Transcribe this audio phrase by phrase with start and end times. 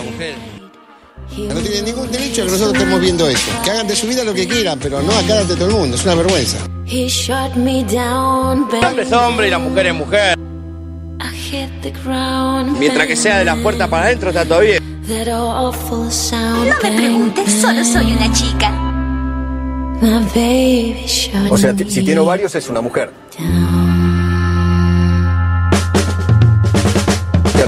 [0.00, 0.34] una mujer.
[1.36, 3.50] No tienen ningún derecho a que nosotros estemos viendo eso.
[3.64, 5.96] Que hagan de su vida lo que quieran, pero no acá ante todo el mundo.
[5.96, 6.58] Es una vergüenza.
[6.86, 10.38] He shot me down, El hombre es hombre y la mujer es mujer.
[11.20, 12.78] I hit the ground.
[12.78, 14.82] Mientras que sea de las puertas para adentro está todo bien.
[15.06, 16.68] That awful sound.
[16.68, 18.70] No me preguntes, solo soy una chica.
[20.00, 23.10] My baby shot O sea, me si tiene ovarios es una mujer.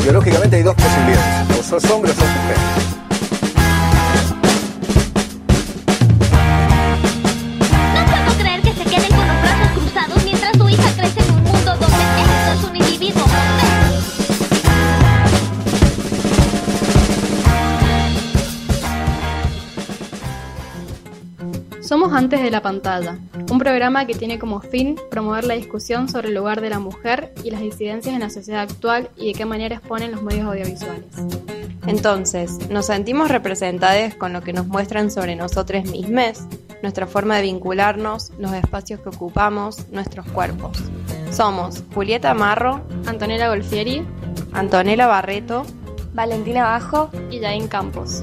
[0.03, 1.59] Biológicamente hay dos posibilidades.
[1.59, 3.00] O sos hombre o sos mujer.
[22.21, 23.19] Antes de la Pantalla,
[23.51, 27.33] un programa que tiene como fin promover la discusión sobre el lugar de la mujer
[27.43, 31.07] y las disidencias en la sociedad actual y de qué manera exponen los medios audiovisuales.
[31.87, 36.41] Entonces, nos sentimos representadas con lo que nos muestran sobre nosotros mismos,
[36.83, 40.77] nuestra forma de vincularnos, los espacios que ocupamos, nuestros cuerpos.
[41.31, 44.07] Somos Julieta Marro, Antonella Golfieri
[44.53, 45.65] Antonella Barreto,
[46.13, 47.09] Valentina Bajo.
[47.31, 48.23] y Jain Campos.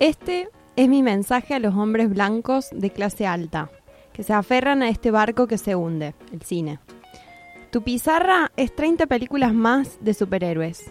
[0.00, 3.70] Este es mi mensaje a los hombres blancos de clase alta,
[4.14, 6.78] que se aferran a este barco que se hunde, el cine.
[7.70, 10.90] Tu pizarra es 30 películas más de superhéroes.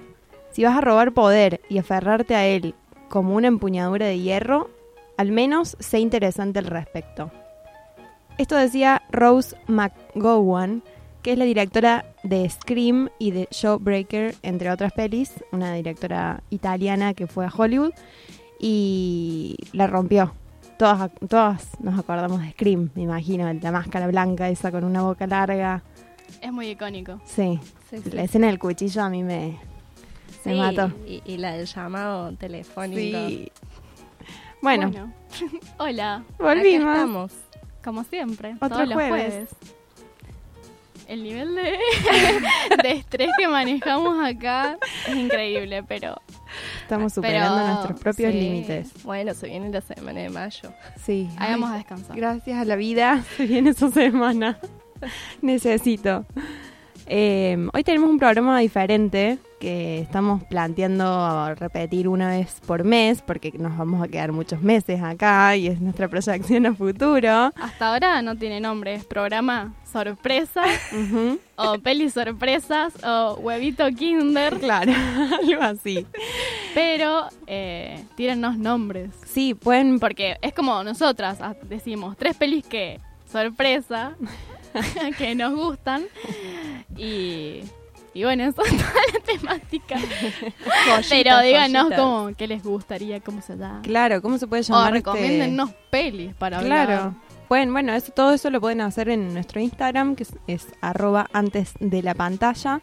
[0.51, 2.75] Si vas a robar poder y aferrarte a él
[3.09, 4.69] como una empuñadura de hierro,
[5.17, 7.31] al menos sé interesante al respecto.
[8.37, 10.83] Esto decía Rose McGowan,
[11.23, 17.15] que es la directora de Scream y de Showbreaker, entre otras pelis, una directora italiana
[17.15, 17.93] que fue a Hollywood
[18.59, 20.33] y la rompió.
[20.77, 25.27] Todas, todas nos acordamos de Scream, me imagino, la máscara blanca esa con una boca
[25.27, 25.83] larga.
[26.41, 27.19] Es muy icónico.
[27.25, 28.11] Sí, Sí, sí.
[28.11, 29.57] la escena del cuchillo a mí me,
[30.45, 30.91] me Sí, mató.
[31.07, 33.27] Y, y la del llamado telefónico.
[33.27, 33.51] Sí.
[34.61, 34.91] Bueno,
[35.79, 36.87] Hola, volvimos.
[36.87, 37.31] Acá estamos.
[37.83, 39.49] como siempre, Otro todos los jueves.
[41.09, 41.61] El nivel de,
[42.83, 44.77] de estrés que manejamos acá
[45.07, 46.21] es increíble, pero
[46.81, 48.39] Estamos Pero, superando nuestros propios sí.
[48.39, 49.03] límites.
[49.03, 50.73] Bueno, se viene la semana de mayo.
[51.03, 51.29] Sí.
[51.37, 52.15] hagamos a Ay, descansar.
[52.15, 54.59] Gracias a la vida se viene esa semana.
[55.41, 56.25] Necesito.
[57.11, 63.51] Eh, hoy tenemos un programa diferente que estamos planteando repetir una vez por mes porque
[63.57, 67.51] nos vamos a quedar muchos meses acá y es nuestra proyección a futuro.
[67.55, 70.61] Hasta ahora no tiene nombre, es programa sorpresa
[71.55, 74.93] o peli sorpresas o huevito kinder, Claro,
[75.41, 76.05] algo así.
[76.75, 79.09] pero eh, tírennos nombres.
[79.25, 82.99] Sí, pueden Porque es como nosotras ah, decimos, tres pelis que
[83.29, 84.13] sorpresa,
[85.17, 86.03] que nos gustan.
[86.97, 87.61] Y,
[88.13, 89.95] y bueno, eso es toda la temática.
[90.39, 91.99] Pero Joyitas, díganos joyitas.
[91.99, 93.81] cómo, qué les gustaría, cómo se llama.
[93.83, 94.95] Claro, ¿cómo se puede O llamar?
[94.95, 96.87] este- recomiéndennos pelis para hablar.
[96.87, 97.15] Claro.
[97.47, 101.27] Pueden, bueno, eso, todo eso lo pueden hacer en nuestro Instagram, que es, es arroba
[101.33, 102.81] antes de la pantalla.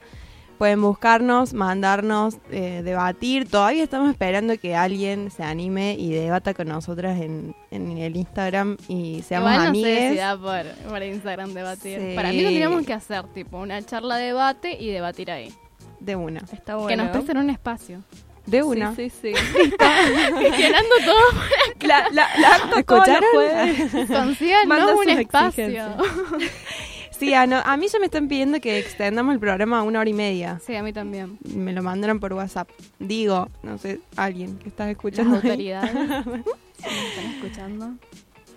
[0.59, 3.49] Pueden buscarnos, mandarnos, eh, debatir.
[3.49, 8.77] Todavía estamos esperando que alguien se anime y debata con nosotras en, en el Instagram
[8.89, 9.99] y seamos Igual no amigues.
[9.99, 11.99] sé si da por, por Instagram debatir.
[12.00, 12.12] Sí.
[12.16, 15.53] Para mí tendríamos que hacer tipo una charla de debate y debatir ahí.
[16.00, 16.41] De una.
[16.53, 16.89] Está bueno.
[16.89, 18.03] Que nos presten un espacio.
[18.47, 18.95] De una.
[18.95, 19.34] Sí, sí, sí.
[20.39, 21.41] Gestionando todo,
[21.83, 24.06] la, la, la ¿Escucharon?
[24.06, 25.66] consíganos Manda un espacio.
[27.19, 30.00] Sí, a, no- a mí ya me están pidiendo que extendamos el programa a una
[30.00, 30.60] hora y media.
[30.66, 31.38] Sí, a mí también.
[31.54, 32.69] Me lo mandaron por WhatsApp.
[32.99, 35.37] Digo, no sé, alguien que está Las escuchando.
[35.37, 35.43] ahí.
[35.43, 35.91] autoridades.
[35.94, 37.91] si nos están escuchando.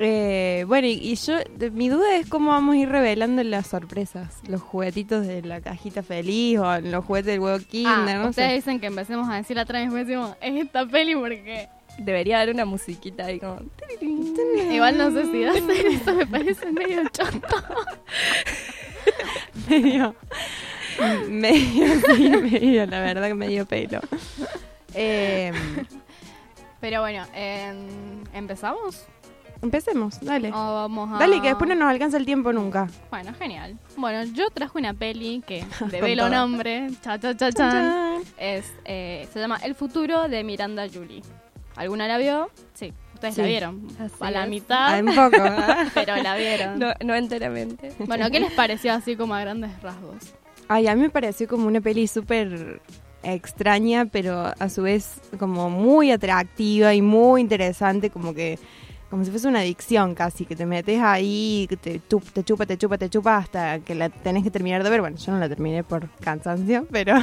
[0.02, 3.68] Eh, bueno, y, y yo, de- mi duda es cómo vamos a ir revelando las
[3.68, 4.38] sorpresas.
[4.48, 8.50] Los juguetitos de la cajita feliz o los juguetes del huevo kinder, Ah, no ustedes
[8.50, 8.56] sé.
[8.56, 11.68] dicen que empecemos a decir atrás y después decimos, es esta peli porque...
[12.00, 13.60] Debería haber una musiquita ahí como...
[14.72, 17.48] Igual no sé si hacer eso me parece medio choto.
[19.70, 20.16] medio,
[21.30, 24.00] medio, sí, medio, la verdad que medio pelo.
[24.94, 25.52] Eh,
[26.80, 29.06] Pero bueno, em, ¿empezamos?
[29.62, 30.50] empecemos, dale.
[30.50, 31.20] ¿O vamos a...?
[31.20, 32.88] Dale, que después no nos alcanza el tiempo nunca.
[33.10, 33.78] Bueno, genial.
[33.98, 36.36] Bueno, yo traje una peli que develo todo.
[36.36, 38.22] nombre, cha cha cha chan.
[38.38, 41.22] Es, eh, se llama El futuro de Miranda Julie.
[41.80, 42.50] ¿Alguna la vio?
[42.74, 43.88] Sí, ustedes la vieron.
[44.00, 44.50] Así A la es.
[44.50, 45.46] mitad, Ah, un poco.
[45.46, 45.88] ¿eh?
[45.94, 46.78] pero la vieron.
[46.78, 47.92] No, no enteramente.
[48.00, 50.18] Bueno, ¿qué les pareció así como a grandes rasgos?
[50.68, 52.82] Ay, a mí me pareció como una peli súper
[53.24, 58.60] extraña, pero a su vez como muy atractiva y muy interesante, como que
[59.10, 62.78] como si fuese una adicción casi, que te metes ahí, que te, te chupa, te
[62.78, 65.02] chupa, te chupa hasta que la tenés que terminar de ver.
[65.02, 67.16] Bueno, yo no la terminé por cansancio, pero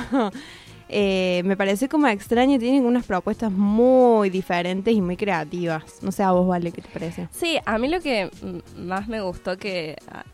[0.89, 6.03] eh, me parece como extraña, tiene unas propuestas muy diferentes y muy creativas.
[6.03, 7.29] No sé a vos, Vale, ¿qué te parece?
[7.33, 10.25] Sí, a mí lo que mm, más me gustó que ah,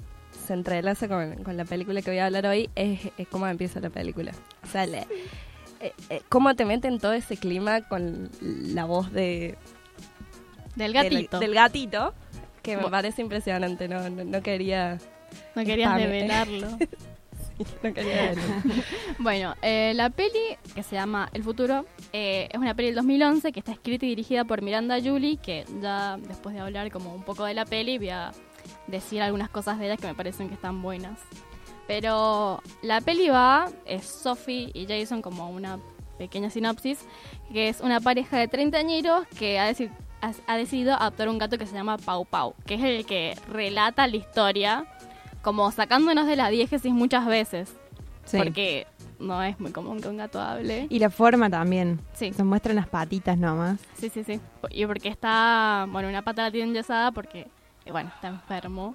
[0.46, 3.80] se entrelaza con, con la película que voy a hablar hoy es, es cómo empieza
[3.80, 4.32] la película.
[4.62, 5.06] O sea, le-
[5.80, 9.56] eh, eh, cómo te meten todo ese clima con la voz de,
[10.76, 11.40] Del gatito.
[11.40, 12.14] Del, gatito,
[12.62, 13.88] que me parece impresionante.
[13.88, 14.98] No, no, no quería...
[15.56, 16.68] no querías develarlo.
[17.82, 18.32] No quería.
[19.18, 23.52] Bueno, eh, la peli que se llama El Futuro eh, es una peli del 2011
[23.52, 27.22] que está escrita y dirigida por Miranda Julie, que ya después de hablar como un
[27.22, 28.32] poco de la peli voy a
[28.86, 31.18] decir algunas cosas de ella que me parecen que están buenas.
[31.86, 35.78] Pero la peli va, es Sophie y Jason como una
[36.18, 37.00] pequeña sinopsis,
[37.52, 41.58] que es una pareja de treintañeros que ha, deci- ha- ha decidido adoptar un gato
[41.58, 44.86] que se llama Pau Pau, que es el que relata la historia,
[45.42, 47.74] como sacándonos de la diégesis muchas veces
[48.24, 48.38] Sí.
[48.38, 48.86] porque
[49.18, 50.86] no es muy común que un gato hable.
[50.88, 52.00] Y la forma también.
[52.12, 52.32] Sí.
[52.32, 53.80] Se muestran las patitas nomás.
[53.98, 54.40] Sí, sí, sí.
[54.70, 57.48] Y porque está, bueno, una pata la tiene enyesada porque,
[57.84, 58.94] eh, bueno, está enfermo.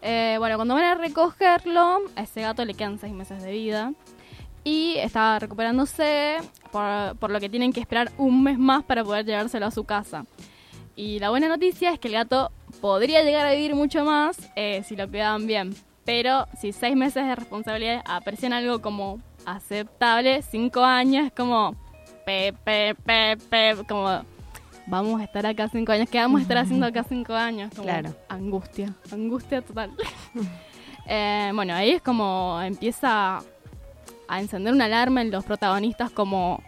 [0.00, 3.92] Eh, bueno, cuando van a recogerlo, a ese gato le quedan seis meses de vida.
[4.64, 6.38] Y está recuperándose,
[6.70, 9.82] por, por lo que tienen que esperar un mes más para poder llevárselo a su
[9.84, 10.24] casa.
[10.94, 12.52] Y la buena noticia es que el gato
[12.82, 15.74] podría llegar a vivir mucho más eh, si lo cuidaban bien.
[16.04, 21.76] Pero si seis meses de responsabilidad aprecian algo como aceptable, cinco años es como
[22.26, 24.22] pe, pe, pe, pe, como
[24.88, 27.70] vamos a estar acá cinco años, ¿qué vamos a estar haciendo acá cinco años?
[27.70, 28.14] Como Claro.
[28.28, 29.90] angustia, angustia total.
[31.04, 33.40] Eh, bueno, ahí es como empieza
[34.28, 36.62] a encender una alarma en los protagonistas como...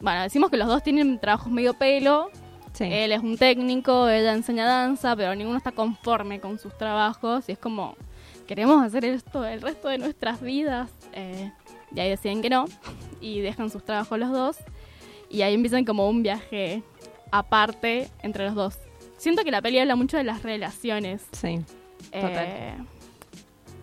[0.00, 2.32] Bueno, decimos que los dos tienen trabajos medio pelo,
[2.72, 2.84] Sí.
[2.84, 7.52] él es un técnico, ella enseña danza, pero ninguno está conforme con sus trabajos y
[7.52, 7.96] es como,
[8.46, 10.90] queremos hacer esto el resto de nuestras vidas.
[11.12, 11.52] Eh,
[11.94, 12.66] y ahí deciden que no
[13.20, 14.56] y dejan sus trabajos los dos
[15.28, 16.82] y ahí empiezan como un viaje
[17.30, 18.78] aparte entre los dos.
[19.16, 21.26] Siento que la peli habla mucho de las relaciones.
[21.32, 21.60] sí.
[22.12, 22.74] eh,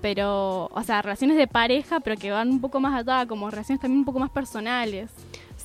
[0.02, 3.82] pero, o sea, relaciones de pareja, pero que van un poco más allá, como relaciones
[3.82, 5.10] también un poco más personales.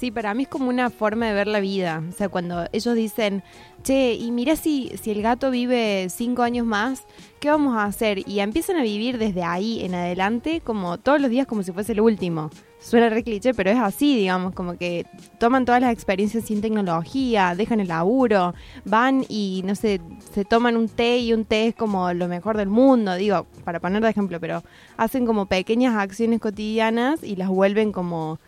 [0.02, 2.02] Sí, para mí es como una forma de ver la vida.
[2.08, 3.44] O sea, cuando ellos dicen,
[3.84, 7.04] che, y mira si, si el gato vive cinco años más,
[7.38, 8.28] ¿qué vamos a hacer?
[8.28, 11.92] Y empiezan a vivir desde ahí en adelante, como todos los días, como si fuese
[11.92, 12.50] el último.
[12.80, 15.06] Suena re cliché, pero es así, digamos, como que
[15.38, 18.54] toman todas las experiencias sin tecnología, dejan el laburo,
[18.84, 20.00] van y, no sé,
[20.34, 23.78] se toman un té y un té es como lo mejor del mundo, digo, para
[23.78, 24.64] poner de ejemplo, pero
[24.96, 28.40] hacen como pequeñas acciones cotidianas y las vuelven como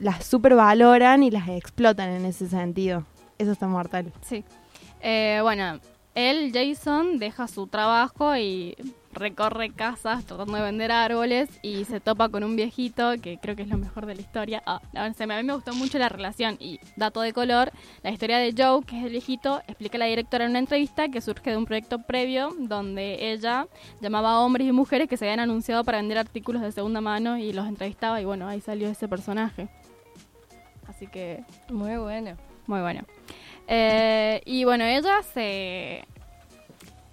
[0.00, 3.04] las supervaloran y las explotan en ese sentido.
[3.38, 4.12] Eso está mortal.
[4.22, 4.44] Sí.
[5.00, 5.78] Eh, bueno,
[6.14, 8.76] él, Jason, deja su trabajo y
[9.12, 13.62] recorre casas tratando de vender árboles y se topa con un viejito que creo que
[13.62, 14.62] es lo mejor de la historia.
[14.66, 17.72] Ah, a mí me gustó mucho la relación y dato de color,
[18.02, 21.08] la historia de Joe, que es el viejito, explica a la directora en una entrevista
[21.08, 23.66] que surge de un proyecto previo donde ella
[24.00, 27.38] llamaba a hombres y mujeres que se habían anunciado para vender artículos de segunda mano
[27.38, 29.68] y los entrevistaba y bueno, ahí salió ese personaje.
[30.98, 32.36] Así que Muy bueno.
[32.66, 33.02] muy bueno.
[33.68, 36.04] Eh, y bueno, ella se...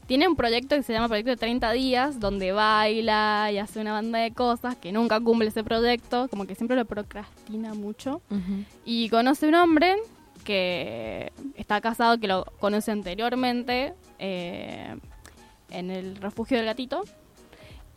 [0.07, 3.91] Tiene un proyecto que se llama Proyecto de 30 días, donde baila y hace una
[3.91, 8.23] banda de cosas que nunca cumple ese proyecto, como que siempre lo procrastina mucho.
[8.85, 9.95] Y conoce un hombre
[10.43, 14.95] que está casado, que lo conoce anteriormente eh,
[15.69, 17.03] en el refugio del gatito.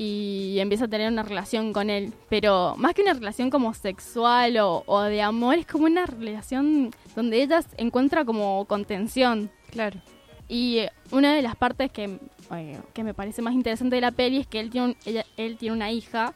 [0.00, 2.12] Y empieza a tener una relación con él.
[2.28, 6.92] Pero más que una relación como sexual o, o de amor, es como una relación
[7.16, 9.50] donde ella encuentra como contención.
[9.70, 10.00] Claro.
[10.48, 12.18] Y eh, una de las partes que,
[12.52, 15.26] eh, que me parece más interesante de la peli es que él tiene, un- ella-
[15.36, 16.32] él tiene una hija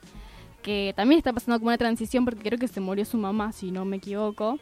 [0.61, 3.71] que también está pasando como una transición porque creo que se murió su mamá, si
[3.71, 4.59] no me equivoco.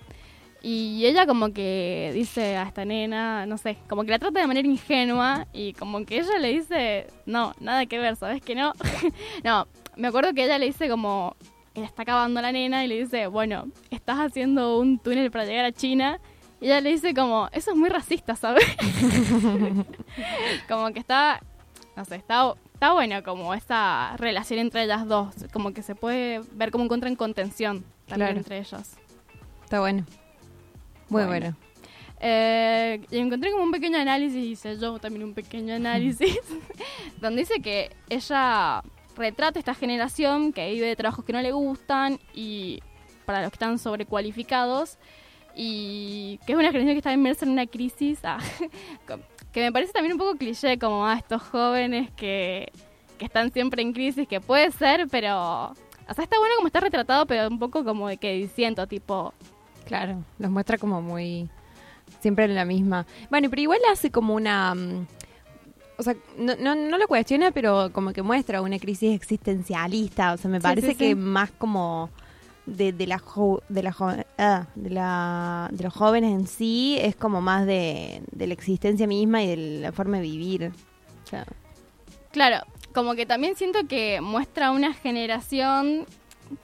[0.62, 4.47] Y ella como que dice a esta nena, no sé, como que la trata de
[4.47, 8.73] manera ingenua y como que ella le dice, no, nada que ver, ¿sabes que no?
[9.45, 11.35] no, me acuerdo que ella le dice como,
[11.75, 15.64] ella está acabando la nena y le dice, bueno, estás haciendo un túnel para llegar
[15.64, 16.21] a China.
[16.61, 18.64] Y ella le dice como, eso es muy racista, ¿sabes?
[20.69, 21.40] como que está,
[21.97, 26.43] no sé, está, está bueno como esa relación entre ellas dos, como que se puede
[26.52, 28.37] ver como encuentran contención también Claro.
[28.38, 28.99] entre ellas.
[29.64, 30.05] Está bueno.
[31.11, 31.29] Bueno.
[31.29, 31.57] bueno.
[32.21, 36.38] Eh, y encontré como un pequeño análisis, hice yo también un pequeño análisis,
[37.21, 38.83] donde dice que ella
[39.17, 42.81] retrata esta generación que vive de trabajos que no le gustan y
[43.25, 44.99] para los que están sobrecualificados
[45.55, 48.38] y que es una generación que está inmersa en una crisis ah,
[49.52, 52.71] que me parece también un poco cliché como a estos jóvenes que,
[53.19, 55.75] que están siempre en crisis, que puede ser, pero...
[56.09, 59.35] O sea, está bueno como está retratado, pero un poco como de que diciendo, tipo...
[59.90, 61.49] Claro, los muestra como muy...
[62.20, 63.06] Siempre en la misma.
[63.28, 64.73] Bueno, pero igual hace como una...
[64.75, 65.06] mm,
[65.99, 70.32] O sea, no, no, no lo cuestiona, pero como que muestra una crisis existencialista.
[70.32, 71.14] O sea, me Sí, parece sí, que sí.
[71.16, 72.09] más como
[72.66, 76.97] de, de, la, jo- de, la, jo- ah, de, la, de los jóvenes en sí,
[77.00, 80.70] es como más de, de la existencia misma y de la forma de vivir.
[81.25, 81.44] O sea,
[82.30, 82.59] Claro,
[82.94, 86.06] como que también siento que muestra una generación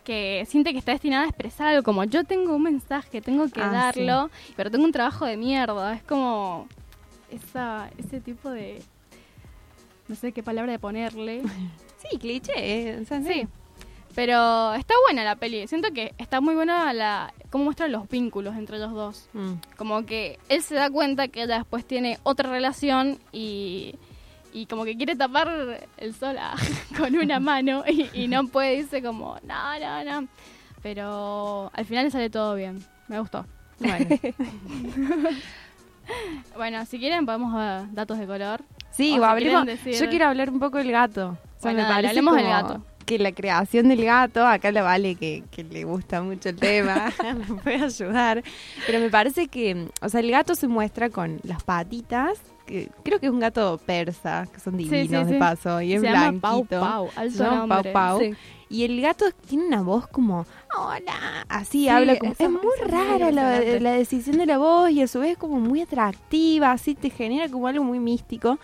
[0.05, 3.61] que siente que está destinada a expresar algo como yo tengo un mensaje, tengo que
[3.61, 5.95] Ah, darlo, pero tengo un trabajo de mierda.
[5.95, 6.67] Es como
[7.31, 8.83] esa, ese tipo de...
[10.09, 11.43] No sé qué palabra de ponerle.
[12.11, 12.99] sí, cliché.
[13.01, 13.47] o sea, Sí.
[14.15, 15.67] Pero está buena la peli.
[15.69, 19.29] Siento que está muy buena la cómo muestra los vínculos entre los dos.
[19.35, 19.53] Mm.
[19.77, 23.95] Como que él se da cuenta que ella después tiene otra relación y,
[24.57, 26.55] y como que quiere tapar el sol a-
[26.99, 30.29] con una mano y, y no puede, dice como, no, no, no.
[30.83, 32.83] Pero al final le sale todo bien.
[33.09, 33.45] Me gustó.
[33.79, 34.07] Bueno.
[36.57, 38.63] Bueno, si quieren podemos ver datos de color.
[38.93, 41.31] Sí, O si decir- yo quiero hablar un poco del gato.
[41.31, 42.83] O sea, Bueno, me dale, parece hablemos del gato.
[43.05, 47.13] Que la creación del gato, acá la Vale que, que le gusta mucho el tema,
[47.49, 48.43] me puede ayudar.
[48.87, 53.19] Pero me parece que, o sea, el gato se muestra con las patitas, que creo
[53.21, 56.09] que es un gato persa, que son Sí, divinos sí, de paso, y es Se
[56.09, 56.81] llama Pau blanquito.
[56.81, 57.83] Pau, Se llama.
[57.83, 58.21] Pau Pau.
[58.69, 60.45] Y el gato tiene una voz como,
[60.77, 64.91] hola, así Sí, habla como, es muy es rara la, la decisión de la voz
[64.91, 68.59] y a su vez como muy atractiva, así te genera como algo muy místico.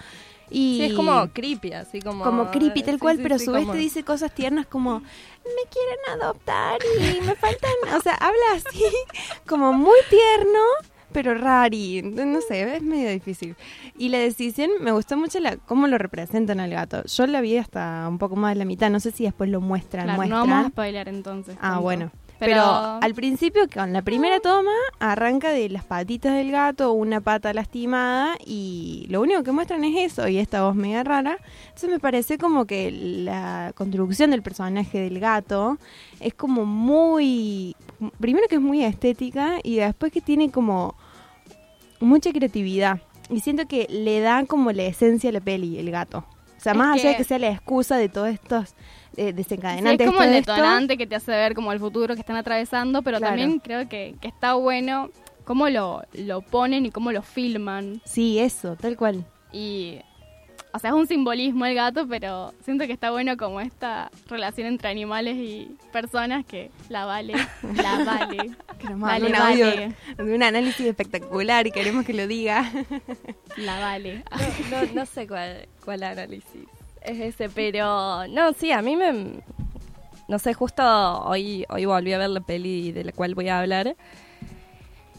[0.51, 2.25] Y Sí, es como creepy, así como...
[2.25, 4.67] como creepy tal sí, cual, sí, pero a su vez como- te dice cosas tiernas
[4.67, 8.83] como me quieren adoptar y me faltan, o sea, habla así
[9.47, 10.59] como muy tierno,
[11.13, 13.55] pero rari, no sé, es medio difícil.
[13.99, 17.05] Y la decisión, me gustó mucho la, cómo lo representan al gato.
[17.05, 19.61] Yo la vi hasta un poco más de la mitad, no sé si después lo
[19.61, 20.49] muestran, Claro, no muestran.
[20.51, 21.57] vamos a spoiler entonces.
[21.61, 21.81] Ah, tanto.
[21.83, 22.11] bueno.
[22.39, 22.65] Pero, Pero
[23.01, 28.35] al principio, con la primera toma, arranca de las patitas del gato, una pata lastimada,
[28.45, 31.39] y lo único que muestran es eso, y esta voz media rara.
[31.69, 35.79] Entonces me parece como que la construcción del personaje del gato
[36.19, 37.77] es como muy...
[38.19, 40.97] Primero que es muy estética, y después que tiene como
[42.03, 43.01] mucha creatividad.
[43.31, 46.19] Y siento que le da como la esencia a la peli, el gato.
[46.59, 48.75] O sea, Es más allá de que- sea la excusa de todos estos
[49.17, 50.07] eh, desencadenantes.
[50.07, 53.19] es como el detonante que te hace ver como el futuro que están atravesando, pero
[53.19, 53.37] Claro.
[53.37, 55.11] también creo que, que está bueno
[55.45, 58.01] cómo lo, lo ponen y cómo lo filman.
[58.05, 59.25] Sí, eso, tal cual.
[59.53, 59.99] Y,
[60.75, 64.67] o sea, es un simbolismo el gato, pero siento que está bueno como esta relación
[64.69, 67.35] entre animales y personas que la vale,
[67.75, 68.51] la vale.
[68.79, 69.95] Que nos Vale, un audio vale.
[70.19, 72.71] un análisis espectacular y queremos que lo diga.
[73.57, 74.25] La vale.
[74.71, 76.67] No, no, no sé cuál, cuál análisis
[77.05, 79.41] es ese, pero no, sí, a mí me...
[80.29, 80.83] No sé, justo
[81.25, 83.97] hoy, hoy volví a ver la peli de la cual voy a hablar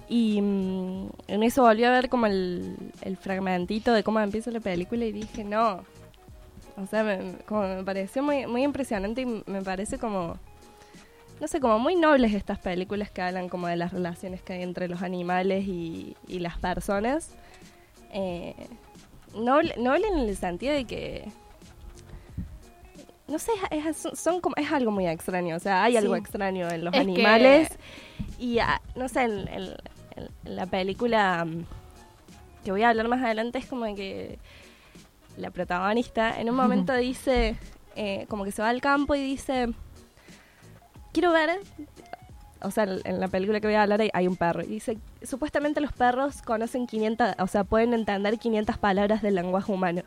[0.09, 4.59] y mm, en eso volví a ver como el, el fragmentito de cómo empieza la
[4.59, 5.83] película y dije, no,
[6.77, 10.37] o sea, me, como me pareció muy, muy impresionante y me parece como,
[11.39, 14.63] no sé, como muy nobles estas películas que hablan como de las relaciones que hay
[14.63, 17.29] entre los animales y, y las personas.
[18.11, 18.55] Eh,
[19.35, 21.25] noble, noble en el sentido de que
[23.27, 26.83] no sé, es, son como, es algo muy extraño, o sea, hay algo extraño en
[26.85, 27.69] los Es animales
[28.37, 29.92] y ah, no sé, en, en- en
[30.43, 31.65] la película mm,
[32.63, 34.39] que voy a hablar más adelante es como que
[35.37, 37.57] la protagonista en un momento dice,
[37.95, 39.67] eh, como que se va al campo y dice,
[41.11, 41.59] quiero ver,
[42.61, 44.97] o sea, en la película que voy a hablar hay, hay un perro y dice,
[45.21, 50.01] supuestamente los perros conocen 500, o sea, pueden entender 500 palabras del lenguaje humano.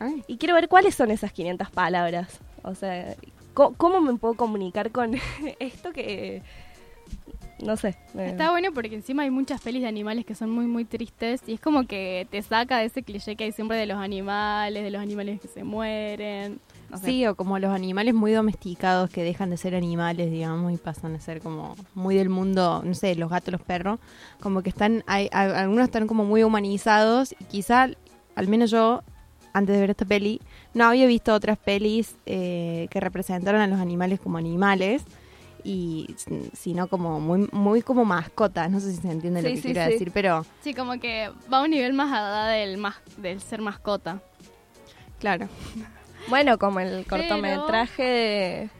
[0.00, 2.38] Ay, Y quiero ver cuáles son esas 500 palabras.
[2.62, 3.14] O sea,
[3.52, 5.14] co- ¿cómo, me puedo comunicar con
[5.58, 6.42] esto que...
[7.64, 7.96] No sé.
[8.16, 11.54] Está bueno porque encima hay muchas pelis de animales que son muy, muy tristes y
[11.54, 14.90] es como que te saca de ese cliché que hay siempre de los animales, de
[14.90, 16.60] los animales que se mueren.
[16.88, 17.06] No sé.
[17.06, 21.16] Sí, o como los animales muy domesticados que dejan de ser animales, digamos, y pasan
[21.16, 23.98] a ser como muy del mundo, no sé, los gatos, los perros,
[24.40, 27.88] como que están, hay, algunos están como muy humanizados y quizá,
[28.36, 29.02] al menos yo,
[29.52, 30.40] antes de ver esta peli,
[30.72, 35.04] no había visto otras pelis eh, que representaron a los animales como animales
[35.64, 36.14] y
[36.52, 39.72] sino como muy muy como mascotas, no sé si se entiende lo Sí, que sí,
[39.72, 39.92] quiero sí.
[39.92, 43.60] decir, pero Sí, como que va a un nivel más allá del, mas del ser
[43.60, 44.20] mascota.
[45.18, 45.48] claro.
[46.28, 48.70] Bueno, como el cortometraje de,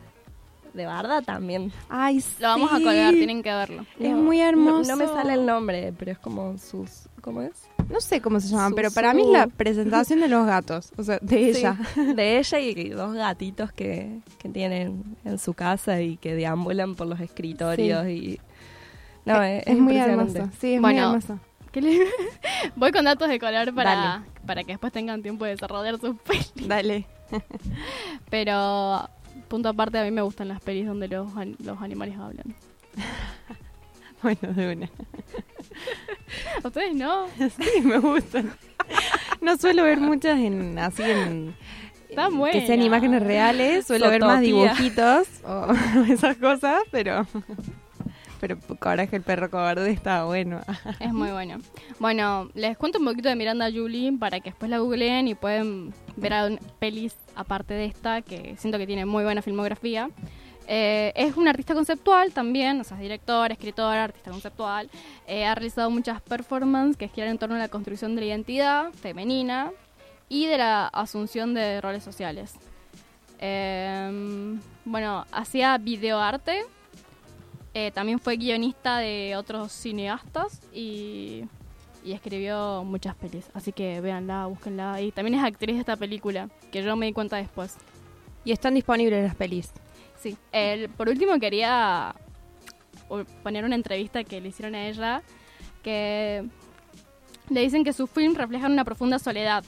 [0.74, 1.72] de Barda también.
[1.88, 2.82] Ay, Lo vamos a sí.
[2.84, 3.86] colgar, tienen que verlo.
[3.98, 4.82] Es No, muy no- hermoso.
[4.90, 7.08] No, me sale el nombre, pero es como sus...
[7.28, 7.52] ¿Cómo es?
[7.90, 10.92] No sé cómo se llaman, pero para mí es la presentación de los gatos.
[10.96, 11.76] O sea, de ella.
[11.94, 16.94] Sí, de ella y dos gatitos que, que tienen en su casa y que deambulan
[16.94, 18.40] por los escritorios y...
[19.26, 20.48] No, es, es muy hermoso.
[20.58, 21.38] Sí, es Bueno, muy hermoso.
[21.70, 22.06] ¿Qué le-
[22.76, 24.24] Voy con datos de color para, Dale.
[24.46, 26.52] para que después tengan tiempo de desarrollar sus pelis.
[26.66, 27.04] Dale.
[28.30, 29.06] Pero,
[29.48, 32.54] punto aparte, a mí me gustan las pelis donde los, los animales hablan.
[34.22, 34.90] Bueno, de una.
[36.62, 37.26] ¿A ustedes no?
[37.38, 38.50] Sí, me gustan.
[39.40, 41.54] No suelo ver muchas en así en
[42.52, 45.72] que sean imágenes reales, suelo ver más dibujitos o
[46.10, 47.26] esas cosas, pero
[48.40, 50.60] pero Coraje el perro cobarde está bueno.
[51.00, 51.58] Es muy bueno.
[51.98, 55.92] Bueno, les cuento un poquito de Miranda Julie para que después la googleen y pueden
[56.16, 60.08] ver algún- pelis aparte de esta, que siento que tiene muy buena filmografía.
[60.70, 64.90] Eh, es una artista conceptual también, o sea, es directora, escritora, artista conceptual.
[65.26, 68.92] Eh, ha realizado muchas performances que giran en torno a la construcción de la identidad
[68.92, 69.72] femenina
[70.28, 72.54] y de la asunción de roles sociales.
[73.40, 76.64] Eh, bueno, hacía videoarte,
[77.72, 81.44] eh, también fue guionista de otros cineastas y,
[82.04, 83.48] y escribió muchas pelis.
[83.54, 85.00] Así que véanla, búsquenla.
[85.00, 87.76] Y también es actriz de esta película, que yo me di cuenta después.
[88.44, 89.72] Y están disponibles las pelis.
[90.18, 90.36] Sí.
[90.52, 92.14] El, por último quería
[93.42, 95.22] poner una entrevista que le hicieron a ella,
[95.82, 96.44] que
[97.48, 99.64] le dicen que sus films reflejan una profunda soledad.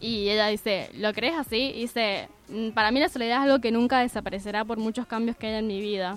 [0.00, 1.72] Y ella dice, ¿lo crees así?
[1.74, 5.36] Y dice, "Mm, para mí la soledad es algo que nunca desaparecerá por muchos cambios
[5.36, 6.16] que hay en mi vida.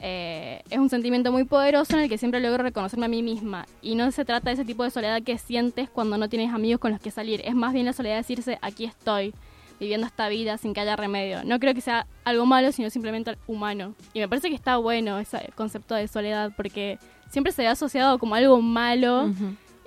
[0.00, 3.66] Eh, es un sentimiento muy poderoso en el que siempre logro reconocerme a mí misma.
[3.80, 6.80] Y no se trata de ese tipo de soledad que sientes cuando no tienes amigos
[6.80, 7.40] con los que salir.
[7.44, 9.32] Es más bien la soledad de decirse, aquí estoy,
[9.80, 11.44] viviendo esta vida sin que haya remedio.
[11.44, 13.94] No creo que sea algo malo, sino simplemente humano.
[14.12, 16.98] Y me parece que está bueno ese concepto de soledad, porque
[17.30, 19.30] siempre se ve asociado como algo malo.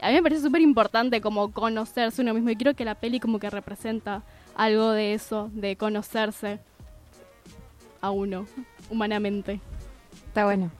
[0.01, 2.49] A mí me parece súper importante como conocerse uno mismo.
[2.49, 4.23] Y creo que la peli como que representa
[4.55, 6.59] algo de eso, de conocerse
[8.01, 8.45] a uno,
[8.89, 9.59] humanamente.
[10.27, 10.71] Está bueno.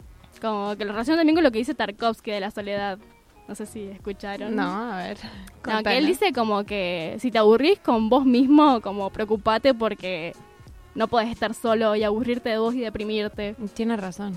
[0.42, 3.00] Como que lo relaciona también con lo que dice Tarkovsky de la soledad.
[3.48, 4.56] No sé si escucharon.
[4.56, 5.18] No, a ver.
[5.68, 10.34] No, que él dice como que si te aburrís con vos mismo, como preocupate porque
[10.96, 14.34] no podés estar solo y aburrirte de vos y deprimirte, Tiene razón.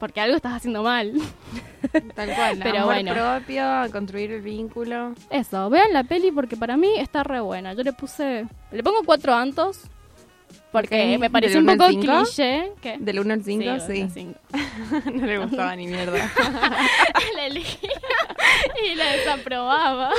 [0.00, 1.12] porque algo estás haciendo mal.
[2.16, 2.58] Tal cual.
[2.64, 3.12] Pero amor bueno.
[3.14, 5.14] propio, construir el vínculo.
[5.30, 7.74] Eso, vean la peli porque para mí está re buena.
[7.74, 9.82] Yo le puse, le pongo cuatro antos
[10.72, 11.88] porque Ok, me pareció ¿del un poco
[12.22, 12.72] cliché.
[12.82, 12.96] ¿Qué?
[12.98, 14.08] Del 1 al 5, del sí.
[14.12, 14.38] cinco.
[15.12, 16.30] no le gustaba ni mierda.
[17.36, 17.90] la elegía
[18.84, 20.10] y la desaprobaba.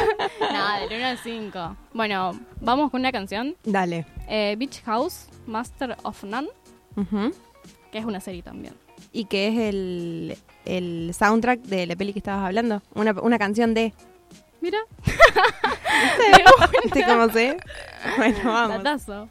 [0.41, 1.77] Nada, del 1 al 5.
[1.93, 3.55] Bueno, vamos con una canción.
[3.63, 4.05] Dale.
[4.27, 6.49] Eh, Beach House, Master of None,
[6.95, 7.31] Ujú.
[7.91, 8.73] que es una serie también.
[9.13, 12.81] Y que es el, el soundtrack de la peli que estabas hablando.
[12.95, 13.93] Una, una canción de...
[14.61, 14.79] Mira,
[16.83, 17.57] ¿Viste cómo sé?
[18.17, 18.83] Bueno, vamos.
[18.83, 19.29] datazo.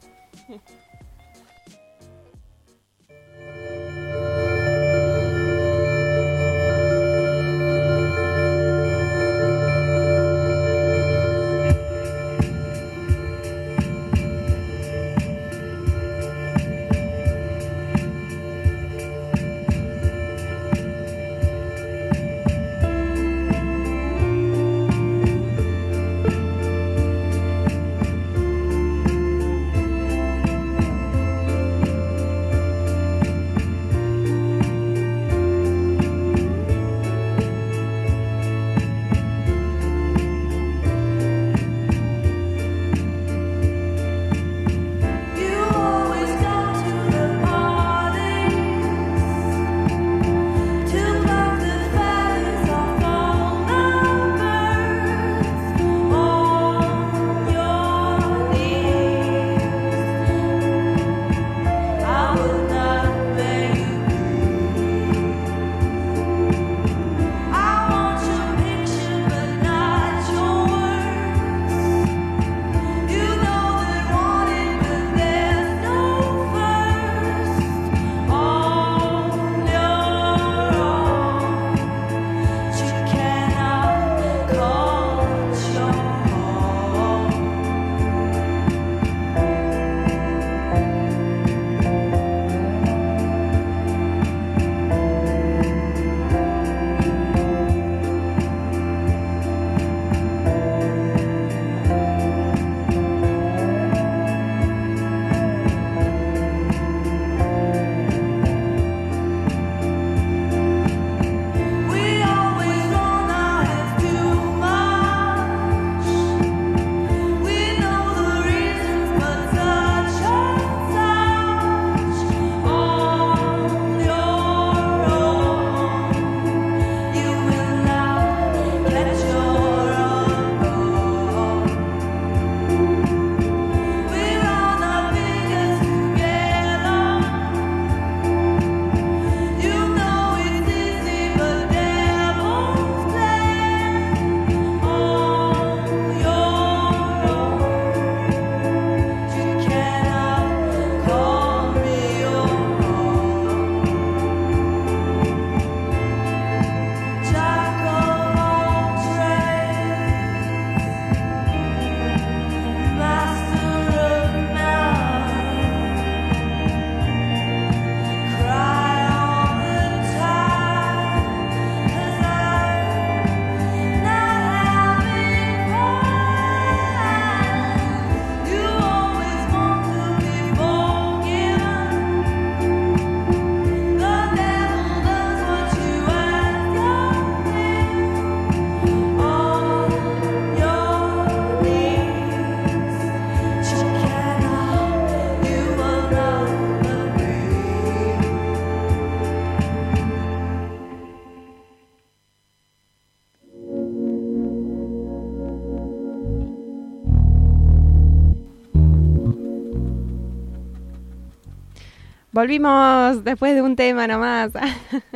[212.39, 214.53] Volvimos después de un tema nomás.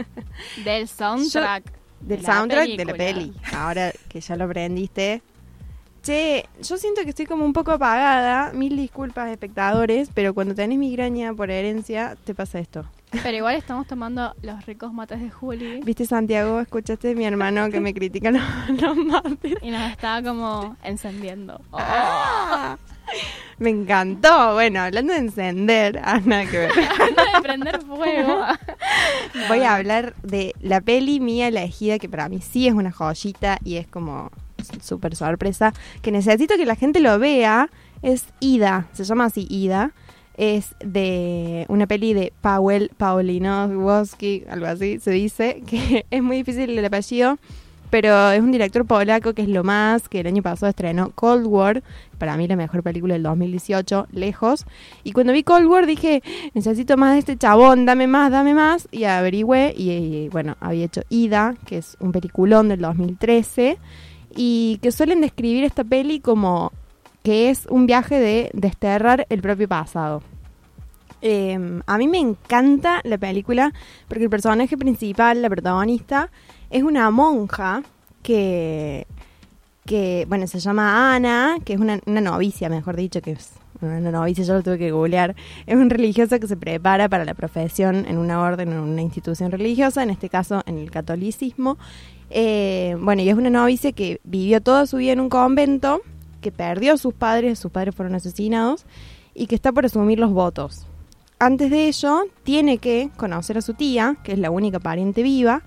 [0.65, 1.63] Del soundtrack.
[2.01, 3.33] Del de soundtrack de la peli.
[3.55, 5.23] Ahora que ya lo aprendiste.
[6.03, 8.53] Che, yo siento que estoy como un poco apagada.
[8.55, 10.11] Mil disculpas, espectadores.
[10.13, 12.87] Pero cuando tenés migraña por herencia, te pasa esto.
[13.13, 15.81] Pero igual estamos tomando los ricos mates de Juli.
[15.85, 16.59] ¿Viste, Santiago?
[16.59, 18.43] ¿Escuchaste mi hermano que me critica los,
[18.81, 19.59] los mates?
[19.63, 21.61] Y nos estaba como encendiendo.
[21.71, 21.79] Oh.
[21.79, 22.77] Ah,
[23.63, 24.55] me encantó.
[24.55, 26.71] Bueno, hablando de encender, ah, nada que ver.
[26.71, 28.45] Hablando de prender fuego.
[29.49, 33.59] Voy a hablar de la peli mía elegida, que para mí sí es una joyita
[33.65, 34.31] y es como
[34.81, 35.73] súper sorpresa,
[36.03, 37.71] que necesito que la gente lo vea.
[38.03, 39.93] Es Ida, se llama así Ida.
[40.37, 46.77] Es de una peli de Paweł Paulinowski, algo así se dice, que es muy difícil
[46.77, 47.39] el apellido,
[47.93, 51.47] pero es un director polaco que es lo más, que el año pasado estrenó Cold
[51.47, 51.83] War,
[52.17, 54.65] para mí la mejor película del 2018, lejos.
[55.05, 56.23] Y cuando vi Cold War dije,
[56.55, 61.03] necesito más de este chabón, dame más, dame más, y averigüé, y, bueno, había hecho
[61.11, 63.77] Ida, que es un peliculón del 2013,
[64.35, 66.73] y que suelen describir esta peli como
[67.23, 70.23] que es un viaje de desterrar el propio pasado.
[71.21, 73.75] Eh, a mí me encanta la película
[74.09, 76.31] porque el personaje principal, la protagonista,
[76.73, 77.83] es una monja
[78.23, 79.07] que,
[79.85, 84.11] que bueno, se llama Ana, que es una, una novicia, mejor dicho, que es una
[84.11, 85.35] novicia, yo lo tuve que googlear.
[85.67, 89.51] Es un religioso que se prepara para la profesión en una orden, en una institución
[89.51, 91.79] religiosa, en este caso en el catolicismo.
[92.31, 96.01] Eh, bueno, y es una novicia que vivió toda su vida en un convento,
[96.41, 98.87] que perdió a sus padres, sus padres fueron asesinados,
[99.35, 100.87] y que está por asumir los votos.
[101.39, 105.63] Antes de ello, tiene que conocer a su tía, que es la única pariente viva,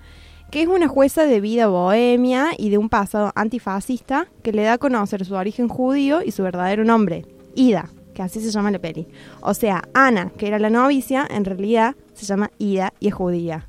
[0.50, 4.74] que es una jueza de vida bohemia y de un pasado antifascista que le da
[4.74, 8.78] a conocer su origen judío y su verdadero nombre, Ida, que así se llama la
[8.78, 9.06] peli.
[9.40, 13.66] O sea, Ana, que era la novicia, en realidad se llama Ida y es judía.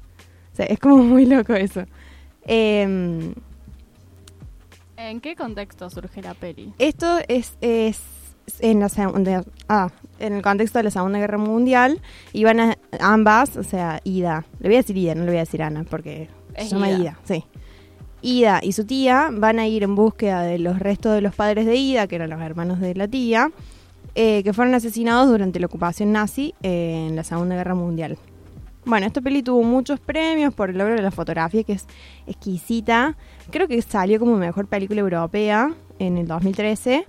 [0.53, 1.83] O sea, es como muy loco eso.
[2.43, 3.33] Eh,
[4.97, 6.73] ¿En qué contexto surge la peli?
[6.79, 8.01] esto es, es
[8.59, 12.01] en la segunda, ah, en el contexto de la Segunda Guerra Mundial,
[12.33, 15.41] iban a, ambas, o sea, Ida, le voy a decir Ida, no le voy a
[15.41, 16.97] decir Ana, porque Es se llama Ida.
[16.99, 17.19] Ida.
[17.23, 17.43] sí.
[18.21, 21.65] Ida y su tía van a ir en búsqueda de los restos de los padres
[21.67, 23.51] de Ida, que eran los hermanos de la tía,
[24.15, 28.17] eh, que fueron asesinados durante la ocupación nazi eh, en la Segunda Guerra Mundial.
[28.85, 31.85] Bueno, esta peli tuvo muchos premios por el logro de la fotografía, que es
[32.25, 33.17] exquisita.
[33.51, 37.05] Creo que salió como mejor película europea en el 2013.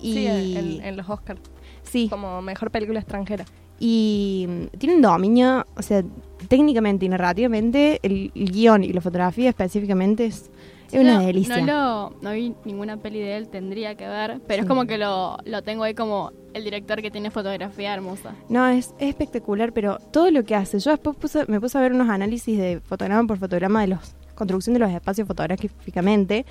[0.00, 1.40] Y, Sí, en, en los Oscars.
[1.82, 3.44] sí, Como mejor película extranjera.
[3.80, 4.46] Y
[4.78, 6.04] tiene un dominio, o sea,
[6.48, 10.50] técnicamente y narrativamente, el, el guion y la fotografía específicamente es,
[10.92, 11.56] es una delicia.
[11.64, 14.98] No, lo, no vi ninguna peli de él, tendría que ver, pero es como que
[14.98, 18.34] lo, lo tengo ahí como el director que tiene fotografía hermosa.
[18.50, 20.78] No, es, es espectacular, pero todo lo que hace.
[20.78, 24.14] Yo después puse- me puse a ver unos análisis de fotograma por fotograma de los
[24.34, 26.46] construcción de los espacios fotográficamente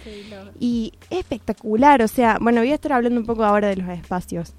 [0.60, 2.04] y es espectacular.
[2.04, 4.54] O sea, bueno, voy a estar hablando un poco ahora de los espacios.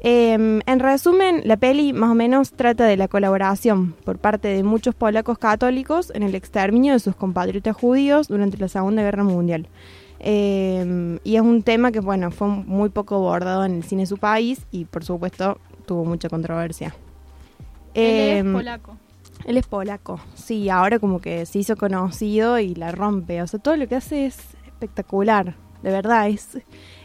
[0.00, 0.32] Eh,
[0.64, 4.94] en resumen, la peli más o menos trata de la colaboración por parte de muchos
[4.94, 9.68] polacos católicos en el exterminio de sus compatriotas judíos durante la Segunda Guerra Mundial.
[10.20, 14.06] Eh, y es un tema que, bueno, fue muy poco abordado en el cine de
[14.06, 16.94] su país y, por supuesto, tuvo mucha controversia.
[17.94, 18.96] Él es Em, polaco.
[19.46, 23.42] él es polaco, sí, ahora como que se hizo conocido y la rompe.
[23.42, 26.58] O sea, todo lo que hace es espectacular, de verdad, es,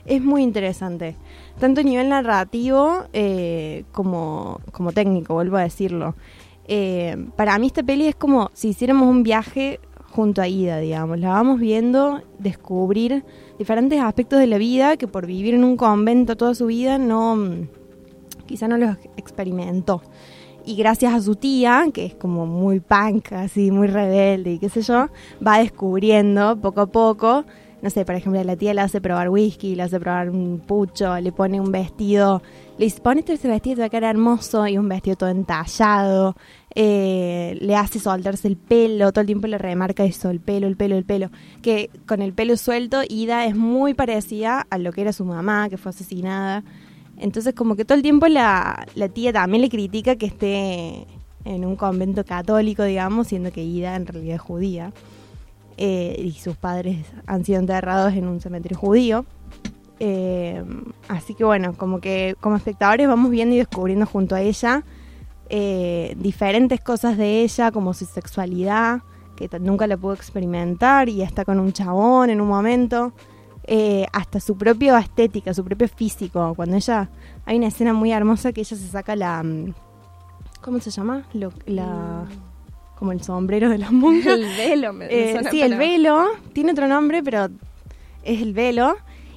[0.06, 1.16] es muy interesante.
[1.60, 6.16] Tanto a nivel narrativo eh, como, como técnico, vuelvo a decirlo.
[6.68, 9.80] Eh, para mí esta peli es como si hiciéramos un viaje
[10.12, 11.20] junto a Ida, digamos.
[11.20, 13.24] La vamos viendo descubrir
[13.58, 17.68] diferentes aspectos de la vida que por vivir en un convento toda su vida no
[18.46, 20.02] quizá no los experimentó.
[20.66, 24.70] Y gracias a su tía, que es como muy punk, así, muy rebelde y qué
[24.70, 25.10] sé yo,
[25.46, 27.44] va descubriendo poco a poco.
[27.84, 31.20] No sé, por ejemplo, la tía le hace probar whisky, le hace probar un pucho,
[31.20, 32.42] le pone un vestido,
[32.78, 36.38] le dice, ponete ese vestido, te va hermoso, y un vestido todo entallado,
[36.76, 40.78] eh, le hace soltarse el pelo, todo el tiempo le remarca eso, el pelo, el
[40.78, 41.30] pelo, el pelo.
[41.62, 45.68] Que con el pelo suelto, Ida es muy parecida a lo que era su mamá,
[45.68, 46.64] que fue asesinada.
[47.18, 51.06] Entonces como que todo el tiempo la, la tía también le critica que esté
[51.44, 54.94] en un convento católico, digamos, siendo que Ida en realidad es judía.
[55.78, 59.26] Eh, y sus padres han sido enterrados en un cementerio judío.
[60.00, 60.64] Eh,
[61.08, 64.84] así que bueno, como que como espectadores vamos viendo y descubriendo junto a ella
[65.50, 69.02] eh, diferentes cosas de ella, como su sexualidad,
[69.36, 73.14] que nunca la pudo experimentar y está con un chabón en un momento
[74.12, 76.54] hasta su propia estética, su propio físico.
[76.56, 77.10] Cuando ella,
[77.46, 79.74] hay una escena muy hermosa que ella se saca la, mm,
[80.62, 81.24] ¿Cómo se llama?
[81.34, 82.26] Lo- la,
[83.04, 84.40] como el sombrero de las monjas.
[84.40, 86.26] El velo, me, Eh, suena, sí, el velo.
[86.54, 87.50] Tiene otro nombre, pero
[88.24, 88.96] es el velo.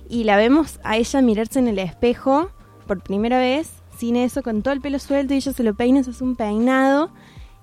[0.08, 2.48] Y la vemos a ella mirarse en el espejo
[2.86, 6.04] por primera vez, sin eso, con todo el pelo suelto, y ella se lo peina,
[6.04, 7.10] se hace un peinado.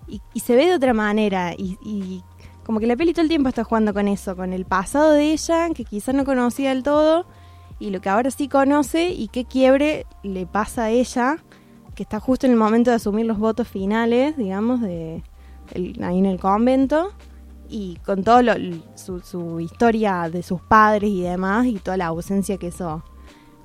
[0.09, 1.53] Y, y se ve de otra manera.
[1.57, 2.21] Y, y
[2.65, 5.31] como que la peli todo el tiempo está jugando con eso, con el pasado de
[5.31, 7.25] ella, que quizás no conocía del todo,
[7.79, 11.37] y lo que ahora sí conoce, y qué quiebre le pasa a ella,
[11.95, 15.23] que está justo en el momento de asumir los votos finales, digamos, de
[15.73, 17.11] el- ahí en el convento
[17.69, 18.53] y con todo lo,
[18.95, 23.03] su, su historia de sus padres y demás y toda la ausencia que eso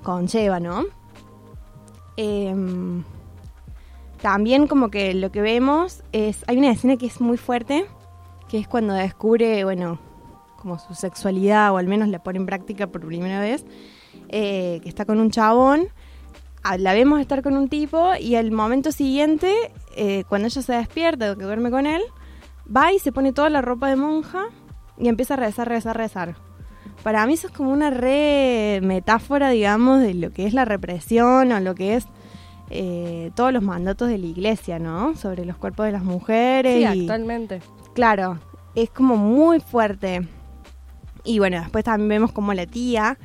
[0.03, 0.85] conlleva, ¿no?
[2.17, 3.03] Em,
[4.21, 7.85] también como que lo que vemos es, hay una escena que es muy fuerte,
[8.49, 9.99] que es cuando descubre, bueno,
[10.57, 13.65] como su sexualidad o al menos la pone en práctica por primera vez,
[14.27, 15.87] eh, que está con un chabón,
[16.77, 19.53] la vemos estar con un tipo y al momento siguiente,
[19.95, 22.01] eh, cuando ella se despierta o que duerme con él,
[22.75, 24.45] va y se pone toda la ropa de monja
[24.97, 26.35] y empieza a rezar, rezar, rezar.
[27.03, 31.51] Para mí eso es como una re metáfora, digamos, de lo que es la represión
[31.53, 32.05] o lo que es
[32.69, 35.15] eh, todos los mandatos de la iglesia, ¿no?
[35.15, 36.75] Sobre los cuerpos de las mujeres.
[36.75, 37.61] Sí, y- actualmente.
[37.93, 38.37] Claro,
[38.75, 40.27] es como muy fuerte.
[41.23, 43.17] Y bueno, después también vemos como la tía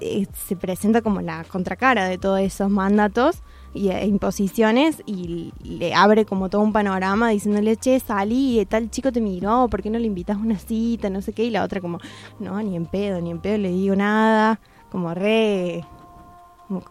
[0.00, 3.42] eh, se presenta como la contracara de todos esos mandatos
[3.74, 8.90] y e imposiciones y le abre como todo un panorama diciéndole, che, salí, eh, tal
[8.90, 11.08] chico te miró, ¿por qué no le invitas a una cita?
[11.08, 11.44] No sé qué.
[11.44, 11.98] Y la otra como,
[12.38, 14.60] no, ni en pedo, ni en pedo le digo nada.
[14.90, 15.84] Como re,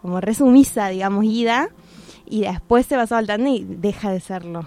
[0.00, 1.68] como, re sumisa, digamos, ida.
[2.26, 4.66] Y después se va soltando y deja de serlo.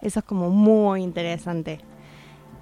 [0.00, 1.80] Eso es como muy interesante.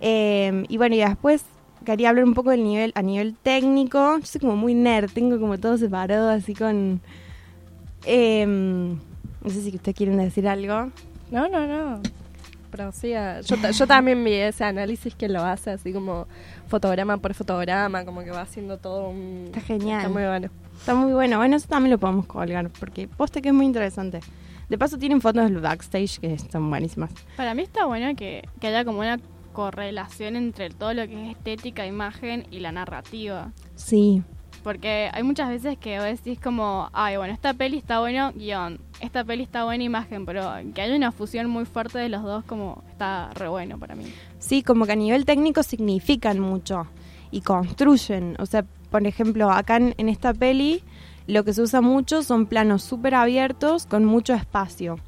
[0.02, 1.44] Eh, y bueno, y después
[1.84, 4.18] quería hablar un poco del nivel, a nivel técnico.
[4.18, 7.00] Yo soy como muy nerd, tengo como todo separado así con...
[8.04, 10.90] eh, no sé si ustedes quieren decir algo.
[11.30, 12.00] No, no, no.
[12.70, 13.12] Pero sí,
[13.46, 16.26] yo, yo también vi ese análisis que lo hace así como
[16.68, 19.46] fotograma por fotograma, como que va haciendo todo un...
[19.46, 19.98] Está genial.
[19.98, 20.48] Está muy bueno.
[20.78, 21.38] Está muy bueno.
[21.38, 24.20] Bueno, eso también lo podemos colgar porque posta que es muy interesante.
[24.68, 27.10] De paso tienen fotos del backstage que están buenísimas.
[27.36, 29.18] Para mí está bueno que, que haya como una
[29.52, 33.52] correlación entre todo lo que es estética, imagen y la narrativa.
[33.74, 34.22] Sí,
[34.62, 38.78] Porque hay muchas veces que vos decís como, ay, bueno, esta peli está bueno, guion,
[39.00, 42.44] esta peli está buena imagen, pero que haya una fusión muy fuerte de los dos
[42.44, 44.04] como está re bueno para mí.
[44.38, 46.86] Sí, como que a nivel técnico significan mucho
[47.30, 48.36] y construyen.
[48.38, 50.82] O sea, por ejemplo, acá en, en esta peli
[51.26, 54.98] lo que se usa mucho son planos súper abiertos con mucho espacio.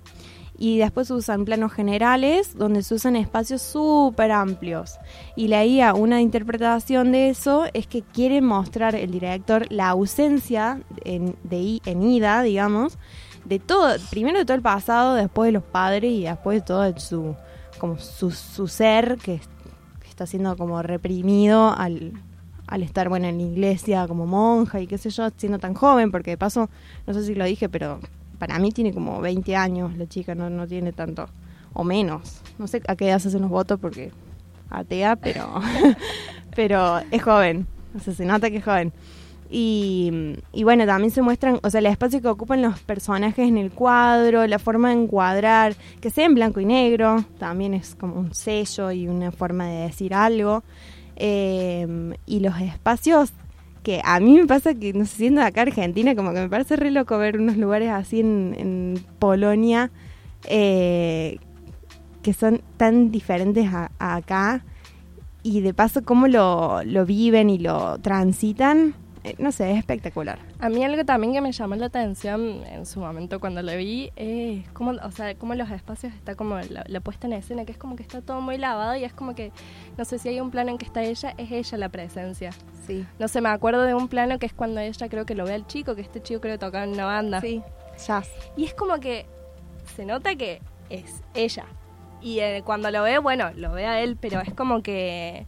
[0.59, 4.99] Y después usan planos generales donde se usan espacios súper amplios.
[5.35, 10.81] Y la IA, una interpretación de eso es que quiere mostrar el director la ausencia
[11.05, 12.99] en, de, Ida, digamos,
[13.45, 16.99] de todo, primero de todo el pasado, después de los padres y después de todo
[16.99, 17.35] su,
[17.79, 19.41] como su, su ser que,
[20.01, 22.13] que está siendo como reprimido al,
[22.73, 26.11] al estar bueno en la iglesia como monja y qué sé yo, siendo tan joven,
[26.11, 26.71] porque de paso,
[27.07, 28.01] no sé si lo dije, pero
[28.43, 31.29] para mí tiene como 20 años la chica, no, no tiene tanto,
[31.75, 32.41] o menos.
[32.59, 34.11] No sé a qué edad se hacen los votos porque
[34.69, 35.61] atea, pero,
[36.57, 38.93] pero es joven, o sea, se nota que es joven.
[39.49, 43.59] Y, y bueno, también se muestran, o sea, el espacio que ocupan los personajes en
[43.59, 48.17] el cuadro, la forma de encuadrar, que sea en blanco y negro, también es como
[48.17, 50.65] un sello y una forma de decir algo.
[51.15, 53.33] Eh, y los espacios
[53.83, 56.77] que a mí me pasa que, no sé, siendo acá Argentina, como que me parece
[56.77, 59.91] re loco ver unos lugares así en, Polonia
[60.49, 61.39] eh,
[62.23, 64.65] que son tan diferentes a, a acá
[65.43, 68.95] y de paso cómo lo, lo viven y lo transitan,
[69.39, 70.39] no sé, es espectacular.
[70.59, 74.11] A mí algo también que me llamó la atención en su momento cuando lo vi
[74.17, 77.73] es cómo, o sea, cómo los espacios está como la, la puesta en escena, que
[77.73, 79.53] es como que está todo muy lavado y es como que,
[79.97, 82.51] no sé si hay un plano en que está ella, es ella la presencia.
[82.87, 83.07] Sí.
[83.19, 85.55] No sé, me acuerdo de un plano que es cuando ella creo que lo ve
[85.55, 87.41] al chico, que este chico creo que tocaba en una banda.
[87.41, 87.63] Sí,
[88.07, 88.29] jazz.
[88.57, 89.27] Y es como que
[89.95, 91.67] se nota que es ella.
[92.21, 95.47] Y eh, cuando lo ve, bueno, lo ve a él, pero es como que,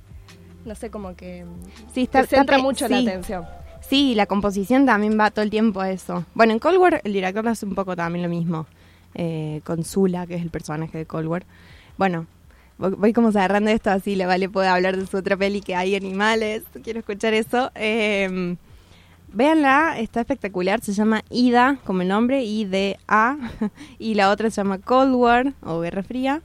[0.65, 1.45] no sé, como que
[1.93, 3.47] Sí, está, te centra mucho la atención.
[3.89, 6.25] Sí, la composición también va todo el tiempo a eso.
[6.35, 8.67] Bueno, en Cold War el director hace un poco también lo mismo,
[9.15, 11.45] eh, con Zula, que es el personaje de Cold War.
[11.99, 12.27] Bueno,
[12.79, 15.95] voy, como cerrando esto, así le vale puede hablar de su otra peli que hay
[15.97, 17.71] animales, quiero escuchar eso.
[17.75, 18.57] Eh,
[19.35, 23.37] véanla, está espectacular, se llama Ida, como el nombre, I-D-A,
[23.99, 26.41] y la otra se llama Cold War, o Guerra Fría,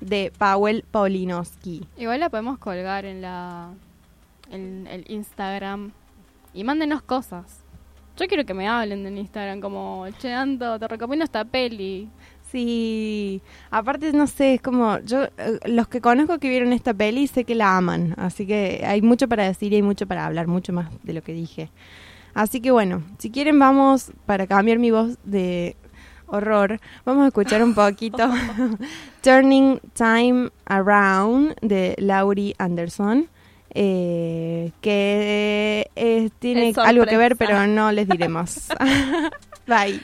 [0.00, 1.86] de Powell Paulinowski.
[1.96, 3.70] Igual la podemos colgar en la
[4.50, 5.92] en el Instagram
[6.54, 7.62] y mándenos cosas.
[8.16, 12.08] Yo quiero que me hablen en Instagram como, che, Anto, te recomiendo esta peli.
[12.50, 17.26] Sí, aparte no sé, es como yo eh, los que conozco que vieron esta peli
[17.26, 20.48] sé que la aman, así que hay mucho para decir y hay mucho para hablar,
[20.48, 21.70] mucho más de lo que dije.
[22.34, 25.76] Así que bueno, si quieren vamos para cambiar mi voz de
[26.26, 28.30] horror, vamos a escuchar un poquito
[29.22, 33.28] Turning Time Around de Laurie Anderson.
[33.74, 38.68] Eh, que eh, tiene algo que ver, pero no les diremos.
[39.66, 40.00] Bye.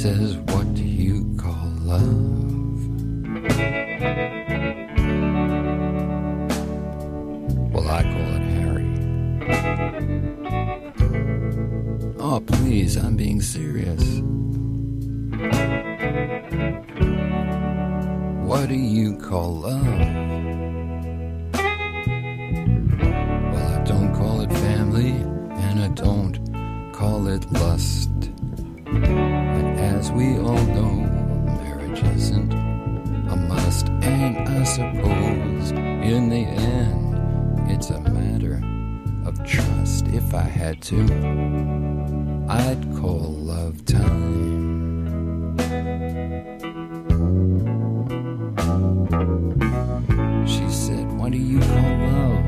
[0.00, 2.88] Says, What do you call love?
[7.70, 8.90] Well, I call it Harry.
[12.18, 14.02] Oh, please, I'm being serious.
[18.48, 19.84] What do you call love?
[23.52, 26.38] Well, I don't call it family, and I don't
[26.94, 28.09] call it lust.
[30.14, 30.92] We all know,
[31.62, 33.88] marriage isn't a must.
[34.02, 38.60] And I suppose in the end, it's a matter
[39.24, 40.08] of trust.
[40.08, 41.02] If I had to,
[42.48, 45.56] I'd call love time.
[50.46, 52.44] She said, What do you call love?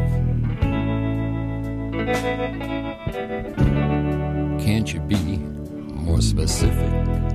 [4.60, 5.38] Can't you be
[6.04, 7.31] more specific?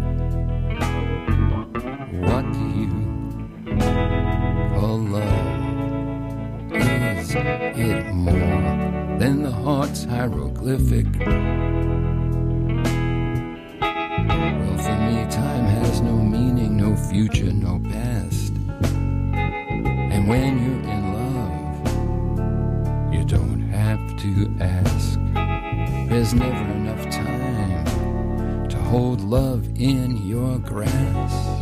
[7.28, 11.08] Is it more than the heart's hieroglyphic?
[11.20, 11.28] Well,
[14.78, 18.54] for me, time has no meaning, no future, no past.
[18.94, 25.20] And when you're in love, you don't have to ask.
[26.10, 31.57] There's never enough time to hold love in your grasp.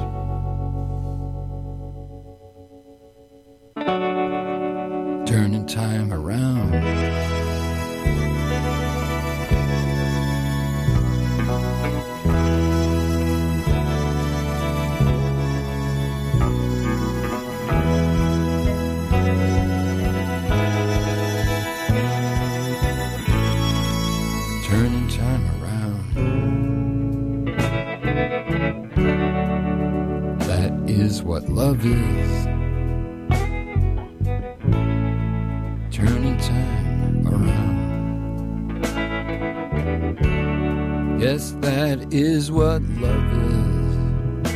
[41.36, 44.54] Yes, that is what love is.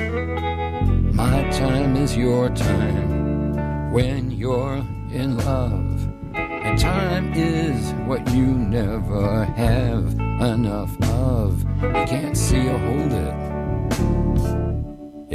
[1.14, 4.78] My time is your time when you're
[5.12, 6.08] in love.
[6.34, 10.06] And time is what you never have
[10.40, 11.66] enough of.
[11.82, 13.36] You can't see or hold it.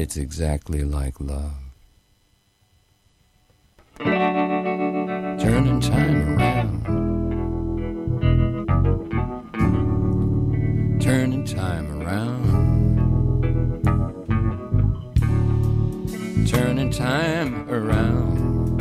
[0.01, 1.64] It's exactly like love.
[16.97, 18.81] Time around.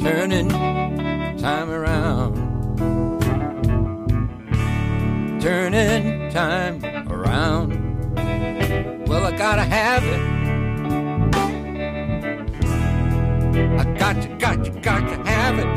[0.00, 0.48] Turning
[1.38, 2.34] time around.
[5.40, 7.70] Turning time around.
[9.06, 10.36] Well, I gotta have it.
[13.78, 15.75] I got to, got to, got to have it.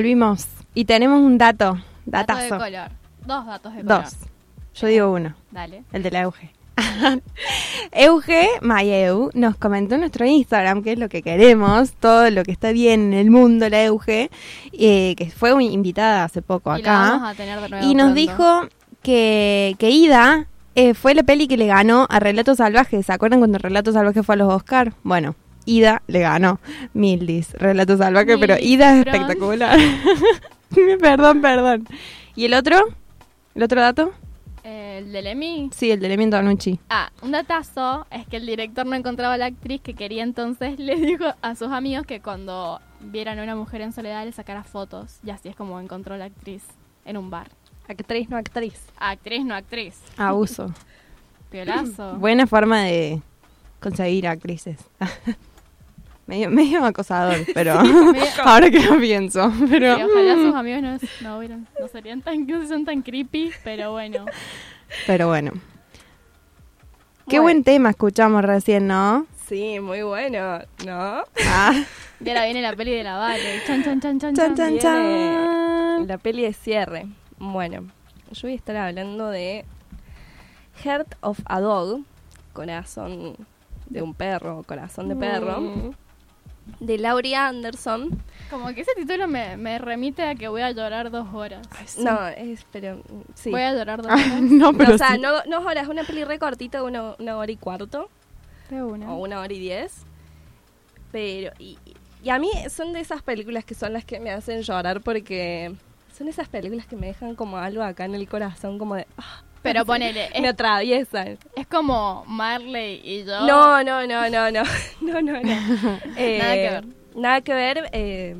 [0.00, 2.58] Volvimos y tenemos un dato Dato de Datazo.
[2.58, 2.90] color.
[3.24, 4.04] Dos datos de color.
[4.04, 4.14] Dos.
[4.74, 5.34] Yo digo uno.
[5.50, 5.84] Dale.
[5.90, 6.50] El de la Euge.
[7.92, 12.52] Euge Mayeu nos comentó en nuestro Instagram que es lo que queremos, todo lo que
[12.52, 14.30] está bien en el mundo, la Euge,
[14.74, 17.28] eh, que fue una invitada hace poco Y la vamos acá.
[17.30, 18.20] a tener de nuevo Y nos pronto.
[18.20, 18.60] dijo
[19.02, 23.06] que, que Ida eh, fue la peli que le ganó a Relatos Salvajes.
[23.06, 24.92] ¿Se acuerdan cuando Relatos Salvajes fue a los Oscar?
[25.04, 25.34] Bueno,
[25.66, 26.60] Ida le ganó
[26.94, 29.78] Mildis, Relatos Salvajes, pero Ida es espectacular.
[31.00, 31.86] perdón, perdón.
[32.34, 32.78] ¿Y el otro?
[33.54, 34.12] ¿El otro dato?
[34.64, 35.70] El Emmy.
[35.72, 36.80] Sí, el de Lemmy Antonucci.
[36.90, 40.78] Ah, un datazo es que el director no encontraba a la actriz que quería entonces
[40.78, 44.64] le dijo a sus amigos que cuando vieran a una mujer en soledad le sacara
[44.64, 46.64] fotos y así es como encontró a la actriz
[47.04, 47.48] en un bar.
[47.88, 48.80] Actriz, no actriz.
[48.98, 50.00] Actriz, no actriz.
[50.16, 50.72] Abuso.
[51.50, 52.16] Piolazo.
[52.16, 53.22] Buena forma de
[53.80, 54.78] conseguir actrices.
[56.26, 59.52] medio, medio acosador, pero medio- ahora que lo pienso.
[59.70, 60.98] Pero Sí, ojalá sus amigos no,
[61.28, 64.24] no, hubieran- no serían tan, no son tan creepy, pero bueno.
[65.06, 65.52] Pero bueno.
[67.28, 67.42] Qué Bueno.
[67.42, 69.26] buen tema escuchamos recién, ¿no?
[69.48, 71.22] Sí, muy bueno, ¿no?
[71.44, 71.72] Ah,
[72.24, 73.62] Y ahora viene la peli de la Vale.
[73.66, 74.78] Chan, chan, chan, chan, chan, chan.
[74.78, 75.34] chan, Viene
[76.00, 76.06] chan.
[76.08, 77.06] La peli de cierre.
[77.38, 77.84] Bueno,
[78.32, 79.64] yo voy a estar hablando de
[80.84, 82.00] Heart of a Dog,
[82.52, 83.36] corazón
[83.90, 85.90] de un perro, corazón de perro, Mm.
[86.80, 88.22] De Laurie Anderson.
[88.50, 91.66] Como que ese título me, me remite a que voy a llorar dos horas.
[91.98, 93.02] No, es, pero
[93.34, 93.50] sí.
[93.50, 94.40] Voy a llorar dos Ah, horas.
[94.42, 95.20] no, No, pero o sea, sí.
[95.20, 98.08] no, no horas, es una peli re cortita, una, una hora y cuarto,
[98.70, 99.12] De una.
[99.12, 100.04] o una hora y diez.
[101.12, 101.78] Pero, y,
[102.22, 105.74] y a mí son de esas películas que son las que me hacen llorar porque
[106.16, 109.06] son esas películas que me dejan como algo acá en el corazón, como de...
[109.18, 109.42] ah,
[109.72, 111.38] Pero ponele, me es, atraviesan.
[111.54, 113.46] es como Marley y yo.
[113.46, 114.62] No, no, no, no, no,
[115.00, 115.98] no, no, no.
[116.16, 116.84] Eh, Nada que ver.
[117.14, 117.88] Nada que ver.
[117.92, 118.36] eh,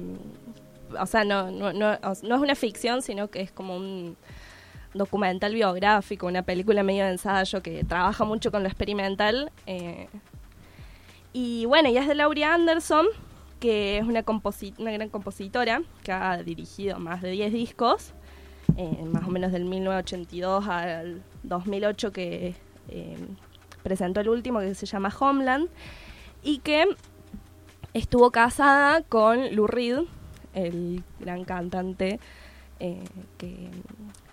[0.99, 4.17] o sea, no, no, no, no es una ficción, sino que es como un
[4.95, 9.51] documental biográfico, una película medio de ensayo que trabaja mucho con lo experimental.
[9.67, 10.09] eh.
[11.33, 13.07] y bueno, y es de Laurie Anderson,
[13.61, 14.25] que es una,
[14.79, 18.13] una gran compositora que ha dirigido más de 10 discos,
[18.77, 22.55] eh, más o menos del 1982 al 2008 que
[22.89, 23.17] eh,
[23.83, 25.69] presentó el último que se llama Homeland
[26.43, 26.85] y que
[27.95, 30.01] estuvo casada con Lou Reed,
[30.55, 32.21] el gran cantante
[32.81, 33.03] eh,
[33.39, 33.69] que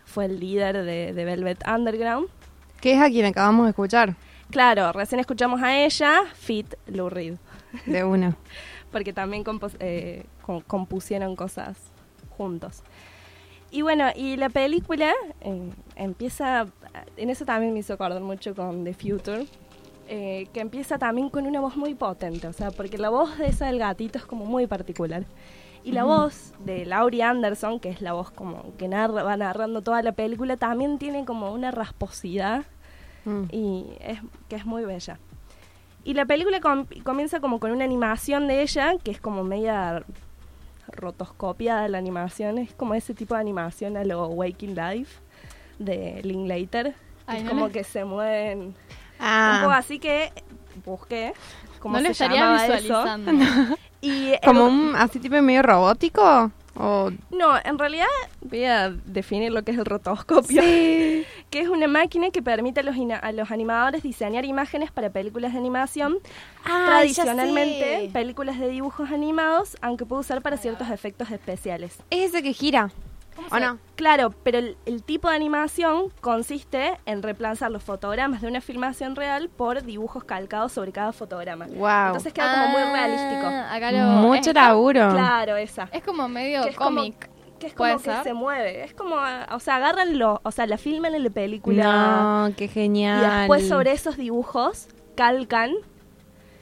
[0.05, 2.27] fue el líder de, de Velvet Underground.
[2.81, 4.15] ¿Qué es a quien acabamos de escuchar?
[4.49, 7.35] Claro, recién escuchamos a ella, Fit Lou Reed,
[7.85, 8.35] De una.
[8.91, 10.25] porque también compos- eh,
[10.67, 11.77] compusieron cosas
[12.37, 12.83] juntos.
[13.73, 15.11] Y bueno, y la película
[15.41, 16.67] eh, empieza,
[17.17, 19.47] en eso también me hizo acordar mucho con The Future,
[20.07, 23.47] eh, que empieza también con una voz muy potente, o sea, porque la voz de
[23.47, 25.23] esa del gatito es como muy particular.
[25.83, 29.81] Y la voz de Laurie Anderson, que es la voz como que narra, va narrando
[29.81, 32.63] toda la película, también tiene como una rasposidad
[33.25, 33.43] Mm.
[33.51, 34.19] y es,
[34.49, 35.17] que es muy bella.
[36.03, 40.03] Y la película com- comienza como con una animación de ella, que es como media
[40.93, 45.19] rotoscopiada la animación, es como ese tipo de animación a lo Waking Life
[45.79, 46.95] de Linklater,
[47.27, 50.31] Ay, es no como le- que se mueven un poco Ah, así que
[50.85, 51.33] busqué
[51.79, 52.73] cómo no lo se estaría llamaba eso.
[52.81, 53.31] visualizando.
[54.01, 56.51] Y como un así tipo medio robótico.
[57.29, 58.07] No, en realidad
[58.41, 60.61] voy a definir lo que es el rotoscopio,
[61.51, 65.09] que es una máquina que permite a los, ina- a los animadores diseñar imágenes para
[65.11, 66.17] películas de animación,
[66.87, 71.97] tradicionalmente películas de dibujos animados, aunque puede usar para ciertos efectos especiales.
[72.09, 72.91] es ese que gira.
[73.51, 73.77] ¿O no?
[73.95, 79.15] Claro, pero el, el tipo de animación consiste en reemplazar los fotogramas de una filmación
[79.15, 81.65] real por dibujos calcados sobre cada fotograma.
[81.67, 82.07] Wow.
[82.07, 83.45] Entonces queda como muy realístico.
[83.47, 85.09] Ah, Acá lo, Mucho es, laburo.
[85.11, 85.89] Claro, esa.
[85.91, 87.29] es como medio Que es como- cómic.
[87.59, 88.23] que es ¿Puede como que ser?
[88.23, 88.83] se mueve.
[88.83, 91.83] Es como, o sea, agarran lo, o sea, la filman en la película
[92.47, 93.23] No, qué genial.
[93.23, 95.71] y después sobre esos dibujos calcan,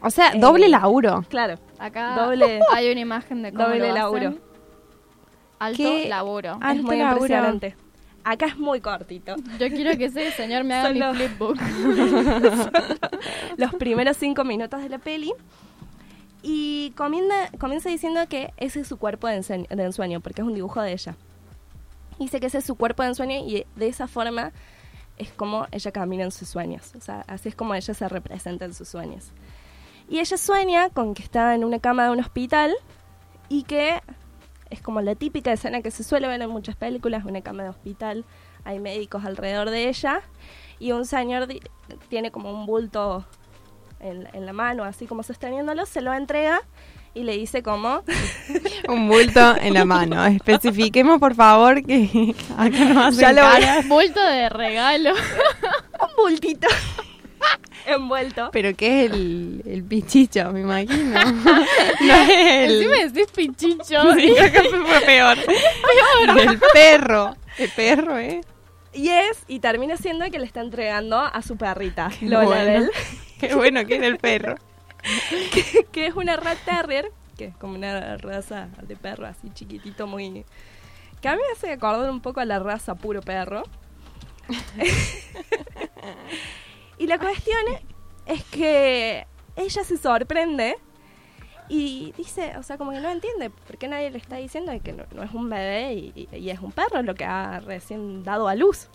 [0.02, 1.24] O sea, eh, doble laburo.
[1.30, 4.28] claro, Acá Doble- hay una imagen de cómo doble lo laburo.
[4.30, 4.51] hacen.
[5.62, 6.08] Alto ¿Qué?
[6.10, 6.58] laburo.
[6.62, 7.16] Ah, es Alto muy laburo.
[7.26, 7.76] impresionante.
[8.24, 9.36] Acá es muy cortito.
[9.60, 11.58] Yo quiero que ese señor me haga Son mi los- flipbook.
[13.58, 15.34] Los primeros cinco minutos de la peli.
[16.44, 20.48] Y comienza, comienza diciendo que ese es su cuerpo de, ensueño, de ensueño, porque es
[20.48, 21.16] un dibujo de ella.
[22.20, 24.52] Dice que ese es su cuerpo de ensueño y de esa forma
[25.18, 26.94] es como ella camina en sus sueños.
[26.98, 29.32] O sea, así es como ella se representa en sus sueños.
[30.10, 32.74] Y ella sueña con que está en una cama de un hospital
[33.50, 34.02] y que
[34.72, 37.70] es como la típica escena que se suele ver en muchas películas, una cama de
[37.70, 38.26] hospital,
[38.64, 40.22] hay médicos alrededor de ella
[40.80, 41.48] y un señor
[42.10, 43.26] tiene como un bulto
[44.00, 46.62] en, la- en la mano, así como sosteniéndolo, se lo entrega
[47.14, 48.04] y le dice como...
[48.88, 50.26] Un bulto en la mano.
[50.26, 53.88] Especifiquemos, por favor, que acá no hacen Ya lo voy.
[53.88, 55.12] Bulto de regalo.
[55.12, 56.68] un bultito
[57.86, 58.50] envuelto.
[58.52, 61.20] Pero que es el, el pichicho, me imagino.
[62.02, 62.84] no es el...
[62.84, 64.14] Encima decís pichicho.
[64.16, 65.38] Sí, creo que fue peor.
[66.38, 67.36] El perro.
[67.58, 68.42] El perro, ¿eh?
[68.94, 72.90] Y es, y termina siendo que le está entregando a su perrita, Lola bueno.
[73.40, 74.56] Qué bueno que es el perro.
[75.92, 80.46] que es una rat terrier, que es como una raza de perro así chiquitito, muy...
[81.22, 83.64] Que a mí me hace acordar un poco a la raza puro perro.
[87.02, 87.60] Y la cuestión
[88.26, 89.26] es que
[89.56, 90.76] ella se sorprende
[91.70, 94.94] y dice, o sea, como que no entiende por qué nadie le está diciendo que
[94.94, 98.48] no, es un bebé y, y- y es un perro lo que ha recién dado
[98.48, 98.90] a luz.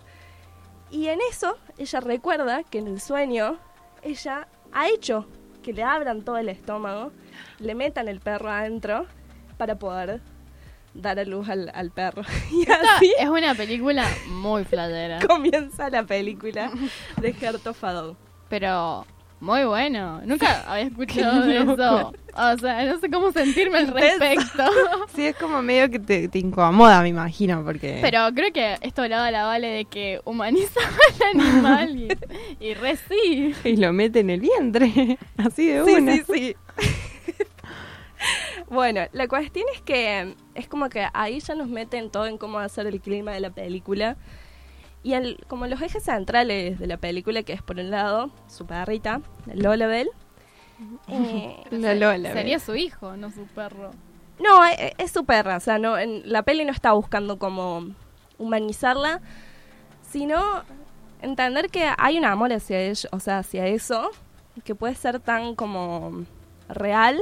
[0.91, 3.59] Y en eso ella recuerda que en el sueño
[4.03, 5.27] ella ha hecho
[5.63, 7.13] que le abran todo el estómago,
[7.59, 9.07] le metan el perro adentro
[9.57, 10.21] para poder
[10.97, 12.23] dar a luz al, al perro.
[12.53, 15.19] Y Esta así es una película muy fladera.
[15.27, 16.71] comienza la película
[17.21, 18.17] de Heart of a Dog.
[18.49, 19.07] Pero
[19.41, 20.21] muy bueno.
[20.25, 22.13] Nunca había escuchado de eso.
[22.39, 24.65] O sea, no sé cómo sentirme al respecto.
[25.15, 27.99] Sí, es como medio que te, te incomoda, me imagino, porque...
[28.03, 30.87] Pero creo que esto hablaba la Vale de que humanizaba
[31.33, 32.09] al animal y,
[32.61, 33.55] y re sí.
[33.65, 36.13] Y lo mete en el vientre, así de Sí, una.
[36.13, 36.57] sí, sí.
[38.69, 42.59] Bueno, la cuestión es que es como que ahí ya nos meten todo en cómo
[42.59, 44.17] va a ser el clima de la película.
[45.03, 48.67] Y el, como los ejes centrales de la película, que es por un lado su
[48.67, 49.21] perrita,
[49.55, 50.11] Lola Bell.
[51.09, 52.33] eh, La Lola.
[52.33, 53.93] Sería su hijo, no su perro.
[54.41, 55.57] no, es, es su perra.
[55.57, 57.87] O sea, no, en, la peli no está buscando como
[58.39, 59.21] humanizarla,
[60.03, 60.65] sino
[61.23, 64.11] entender que hay un amor hacia ella, o sea, hacia eso,
[64.65, 66.25] que puede ser tan como
[66.69, 67.21] real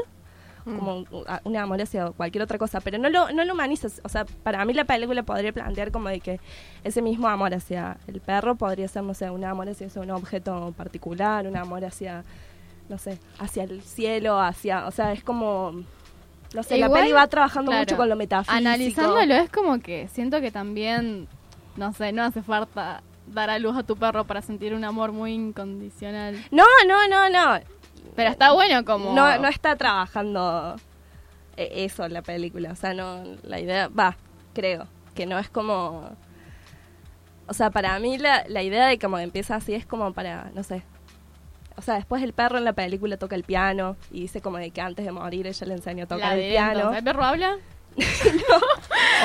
[0.65, 1.07] como un-
[1.45, 4.01] un amor hacia cualquier otra cosa, pero no lo, no lo humanizas.
[4.05, 6.41] O sea, para mí la película podría plantear como de que
[6.85, 10.73] ese mismo amor hacia el perro podría ser, no sé, un amor hacia un objeto
[10.77, 12.25] particular, un amor hacia,
[12.89, 15.83] no sé, hacia el cielo, hacia, o sea, es como,
[16.55, 18.57] no sé, la peli va trabajando claro, mucho con lo metafísico.
[18.57, 21.29] Analizándolo es como que siento que también,
[21.77, 25.13] no sé, no hace falta dar a luz a tu perro para sentir un amor
[25.13, 26.37] muy incondicional.
[26.51, 27.61] No, no, no, no.
[28.17, 29.13] Pero está bueno como...
[29.13, 30.77] No, no está trabajando
[31.57, 32.71] eh, eso la película.
[32.73, 34.17] O sea, no, la idea, va,
[34.55, 36.11] creo, que no es como...
[37.47, 40.63] O sea, para mí la, la idea de cómo empieza así es como para, no
[40.63, 40.83] sé.
[41.77, 44.71] O sea, después el perro en la película toca el piano y dice como de
[44.71, 46.73] que antes de morir ella le enseñó a tocar La el piano.
[46.79, 46.99] entonces.
[46.99, 47.57] ¿El perro habla?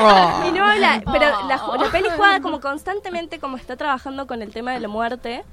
[0.01, 0.43] Oh.
[0.47, 1.75] Y no habla, pero la, Oh.
[1.75, 5.43] la peli juega como constantemente, como está trabajando con el tema de la muerte,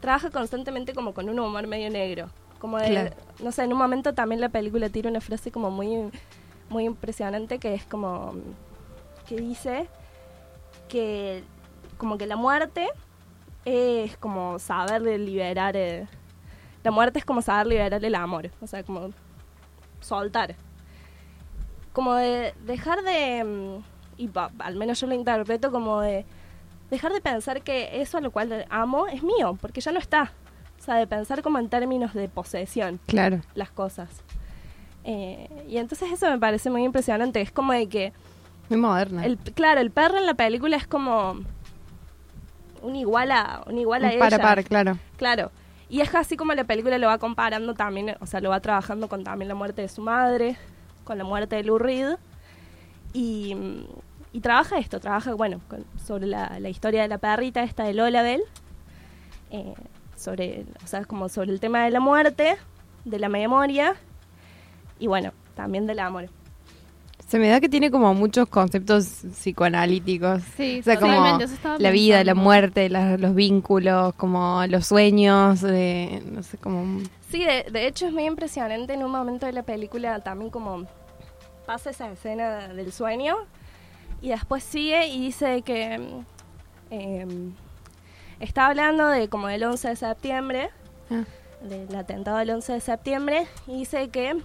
[0.00, 2.28] trabaja constantemente como con un humor medio negro.
[2.58, 3.10] Como de, Claro.
[3.42, 6.10] no sé, en un momento también la película tira una frase como muy,
[6.68, 8.34] muy impresionante que es como,
[9.28, 9.88] que dice
[10.88, 11.42] que
[11.98, 12.88] como que la muerte
[13.64, 16.06] es como saber liberar, eh,
[16.84, 19.10] la muerte es como saber liberar el amor, o sea, como
[20.00, 20.54] soltar
[21.92, 23.82] como de dejar de, mm,
[24.18, 26.26] y pa- al menos yo lo interpreto como de
[26.90, 30.32] dejar de pensar que eso a lo cual amo es mío, porque ya no está.
[30.80, 33.40] O sea, de pensar como en términos de posesión Claro.
[33.54, 34.08] las cosas.
[35.04, 37.40] Eh, y entonces eso me parece muy impresionante.
[37.40, 38.12] Es como de que,
[38.68, 39.24] Muy moderna.
[39.24, 41.40] el, claro, el perro en la película es como
[42.82, 44.20] un igual a, un igual a Un ella.
[44.20, 44.98] par a par, claro.
[45.16, 45.50] Claro.
[45.88, 49.08] Y es así como la película lo va comparando también, o sea, lo va trabajando
[49.08, 50.56] con también la muerte de su madre,
[51.04, 52.16] con la muerte de Lou Reed.
[53.12, 53.56] Y,
[54.32, 57.94] y trabaja esto, trabaja, bueno, con- sobre la, la historia de la perrita esta de
[57.94, 58.42] Lola Bell,
[59.52, 59.74] eh,
[60.16, 62.56] sobre, o sea, como sobre el tema de la muerte,
[63.04, 63.94] de la memoria
[64.98, 66.28] y bueno, también del amor.
[67.28, 70.42] Se me da que tiene como muchos conceptos psicoanalíticos.
[70.56, 71.38] Sí, O sea, como
[71.78, 77.00] la vida, la muerte, la- los vínculos, como los sueños, de, no sé, como...
[77.30, 80.86] Sí, de, de hecho es muy impresionante en un momento de la película también como
[81.66, 83.34] pasa esa escena del sueño
[84.22, 85.98] y después sigue y dice que
[86.90, 87.52] em,
[88.40, 90.70] está hablando de como del 11 de septiembre,
[91.10, 91.24] Ah.
[91.62, 94.36] del atentado del 11 de septiembre y dice que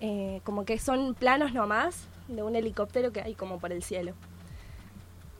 [0.00, 4.12] eh, como que son planos nomás de un helicóptero que hay como por el cielo.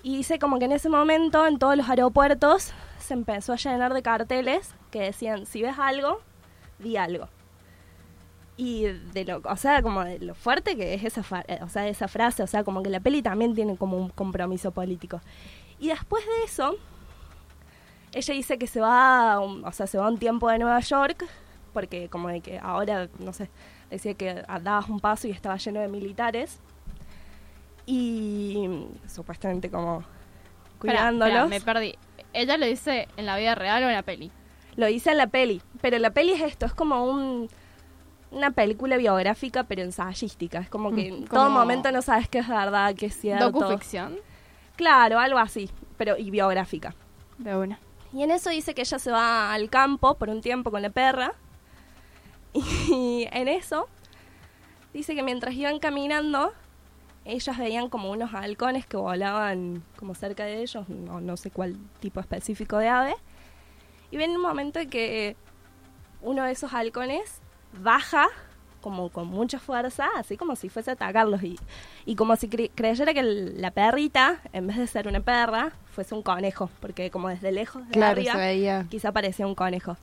[0.02, 3.92] Y dice como que en ese momento en todos los aeropuertos se empezó a llenar
[3.92, 6.20] de carteles que decían, si ves algo,
[6.78, 7.28] di algo.
[8.56, 11.86] Y de lo, o sea, como de lo fuerte que es esa, eh, o sea,
[11.88, 15.20] esa frase, o sea, como que la peli también tiene como un compromiso político.
[15.78, 16.76] Y después de eso,
[18.12, 20.80] ella dice que se va, a un- o sea, se va un tiempo de Nueva
[20.80, 21.24] York,
[21.72, 23.50] porque como de que ahora, no sé,
[23.90, 26.58] decía que dabas un paso y estaba lleno de militares.
[27.86, 30.04] Y mm, supuestamente como
[30.78, 31.44] cuidándolos.
[31.44, 31.94] espera, me perdí.
[32.32, 34.30] ¿Ella lo dice en la vida real o en la peli?
[34.76, 37.48] Lo dice en la peli, pero la peli es esto, es como un
[38.30, 42.48] una película biográfica pero ensayística, es como que en todo momento no sabes qué es
[42.48, 43.50] verdad, qué es cierto.
[43.50, 44.18] ¿Docuficción?
[44.76, 46.94] Claro, algo así, pero y biográfica.
[47.38, 47.78] De una.
[48.12, 50.90] Y en eso dice que ella se va al campo por un tiempo con la
[50.90, 51.34] perra.
[52.54, 53.88] Y en eso
[54.92, 56.52] dice que mientras iban caminando,
[57.24, 61.76] ellas veían como unos halcones que volaban como cerca de ellos, no, no sé cuál
[62.00, 63.14] tipo específico de ave.
[64.10, 65.36] Y ven un momento en que
[66.22, 67.40] uno de esos halcones
[67.82, 68.28] baja
[68.80, 71.58] como con mucha fuerza, así como si fuese a atacarlos y,
[72.06, 75.72] y como si cre- creyera que el- la perrita, en vez de ser una perra,
[75.92, 78.86] fuese un conejo, porque como desde lejos, de Claro, arriba, se veía.
[78.88, 79.96] quizá parecía un conejo.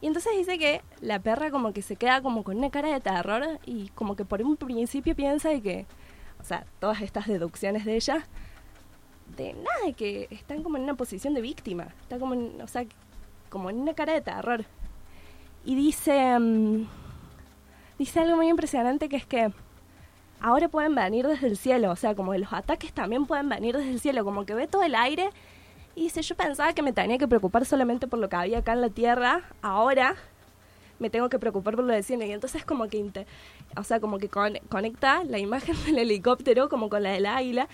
[0.00, 3.00] Y entonces dice que la perra como que se queda como con una cara de
[3.00, 5.86] terror y como que por un principio piensa de que,
[6.40, 8.26] o sea, todas estas deducciones de ella,
[9.36, 12.66] de nada, de que están como en una posición de víctima, está como en, o
[12.66, 12.84] sea,
[13.50, 14.64] como en una cara de terror.
[15.64, 16.86] Y dice, mm,
[18.00, 19.52] dice algo muy impresionante que es que
[20.40, 23.90] ahora pueden venir desde el cielo, o sea, como los ataques también pueden venir desde
[23.90, 25.28] el cielo, como que ve todo el aire
[25.94, 28.72] y dice, yo pensaba que me tenía que preocupar solamente por lo que había acá
[28.72, 30.14] en la tierra, ahora
[30.98, 32.24] me tengo que preocupar por lo del cielo.
[32.24, 33.26] Y entonces como que,
[33.76, 37.68] o sea, como que con- conecta la imagen del helicóptero como con la del águila.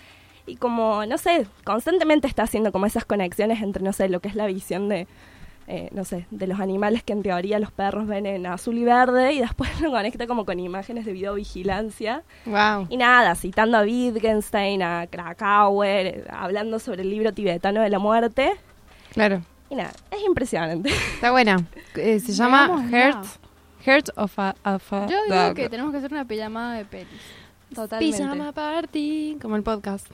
[0.45, 4.29] Y como, no sé, constantemente está haciendo como esas conexiones entre, no sé, lo que
[4.29, 5.07] es la visión de,
[5.69, 8.85] eh, no sé, de los animales que en teoría los perros ven en azul y
[8.85, 9.33] verde.
[9.33, 12.23] Y después lo conecta como con imágenes de videovigilancia.
[12.45, 12.87] Wow.
[12.89, 18.53] Y nada, citando a Wittgenstein, a Krakauer, hablando sobre el libro tibetano de la muerte.
[19.11, 19.41] Claro.
[19.69, 20.89] Y nada, es impresionante.
[21.15, 21.57] Está buena.
[21.95, 22.87] Eh, se llama.
[22.89, 23.25] Heart,
[23.85, 25.53] Heart of a, of a Yo digo Dog.
[25.53, 27.21] que tenemos que hacer una pijamada de pelis.
[27.75, 28.17] Totalmente.
[28.17, 30.07] Pijama Party, como el podcast.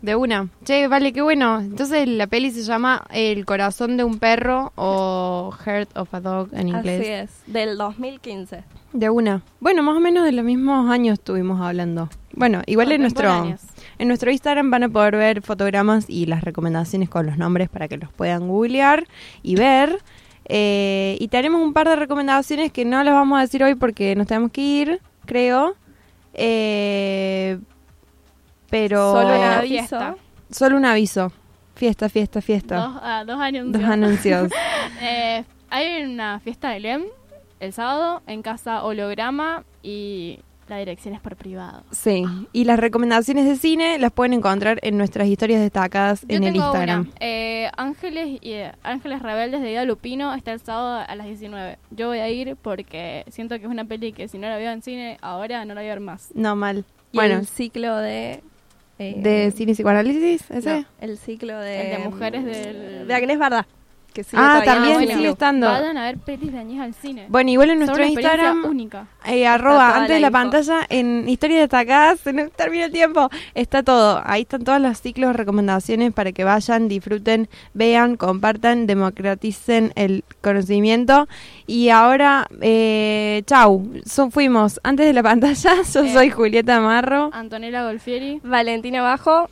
[0.00, 0.48] De una.
[0.64, 1.58] Che, vale, qué bueno.
[1.58, 6.48] Entonces la peli se llama El corazón de un perro o Heart of a Dog
[6.52, 7.00] en inglés.
[7.00, 8.62] Así es, del 2015.
[8.92, 9.42] De una.
[9.58, 12.08] Bueno, más o menos de los mismos años estuvimos hablando.
[12.32, 13.56] Bueno, igual en nuestro,
[13.98, 17.88] en nuestro Instagram van a poder ver fotogramas y las recomendaciones con los nombres para
[17.88, 19.04] que los puedan googlear
[19.42, 19.98] y ver.
[20.44, 24.14] Eh, y tenemos un par de recomendaciones que no las vamos a decir hoy porque
[24.14, 25.74] nos tenemos que ir, creo.
[26.34, 27.58] Eh,
[28.70, 29.28] pero Solo
[29.60, 30.08] un Fiesta.
[30.08, 30.18] aviso.
[30.50, 31.32] solo un aviso.
[31.74, 32.76] Fiesta, fiesta, fiesta.
[32.76, 33.72] Dos, ah, dos anuncios.
[33.82, 34.52] Dos anuncios.
[35.00, 37.04] Eh, hay una fiesta de LEM
[37.60, 41.82] el sábado en casa Holograma y la dirección es por privado.
[41.92, 46.44] Sí, y las recomendaciones de cine las pueden encontrar en nuestras historias destacadas Yo en
[46.44, 47.00] el Instagram.
[47.02, 47.10] una.
[47.20, 51.78] Eh, Ángeles y eh, Ángeles Rebeldes de Ida Lupino está el sábado a las 19.
[51.90, 54.72] Yo voy a ir porque siento que es una peli que si no la veo
[54.72, 56.30] en cine ahora no la voy a ver más.
[56.34, 56.84] No mal.
[57.12, 58.42] Y Bueno, el ciclo de...
[58.98, 60.80] eh, de cine y psicoanálisis, ese.
[60.80, 61.92] no, el ciclo de...
[61.92, 63.66] El de mujeres del- De Agnés Barda.
[64.12, 65.68] Que sigue Ah, también en el sigue estando.
[65.68, 67.26] Vayan a ver pelis de años al cine.
[67.28, 69.06] Bueno, igual en nuestro Instagram, única.
[69.26, 70.32] eh, arroba, antes de la la info.
[70.50, 74.20] pantalla, en historias destacadas, se nos termina el tiempo, está todo.
[74.24, 81.28] Ahí están todos los ciclos, recomendaciones para que vayan, disfruten, vean, compartan, democraticen el conocimiento.
[81.68, 86.12] Y ahora, eh, chau, so- fuimos antes de la pantalla, yo Eh.
[86.12, 87.30] soy Julieta Marro.
[87.32, 89.48] Antonella Golfieri, Valentina Bajo.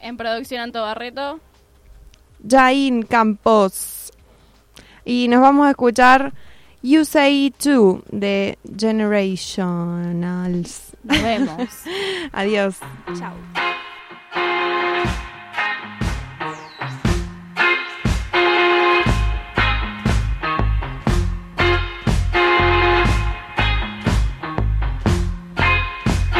[0.00, 1.40] en producción Anto Barreto.
[2.46, 4.12] Jain Campos.
[5.04, 6.32] Y nos vamos a escuchar
[6.82, 10.92] You Say It Too de Generationals.
[11.02, 11.68] Nos vemos.
[12.32, 12.76] Adiós.
[13.18, 13.34] Chao.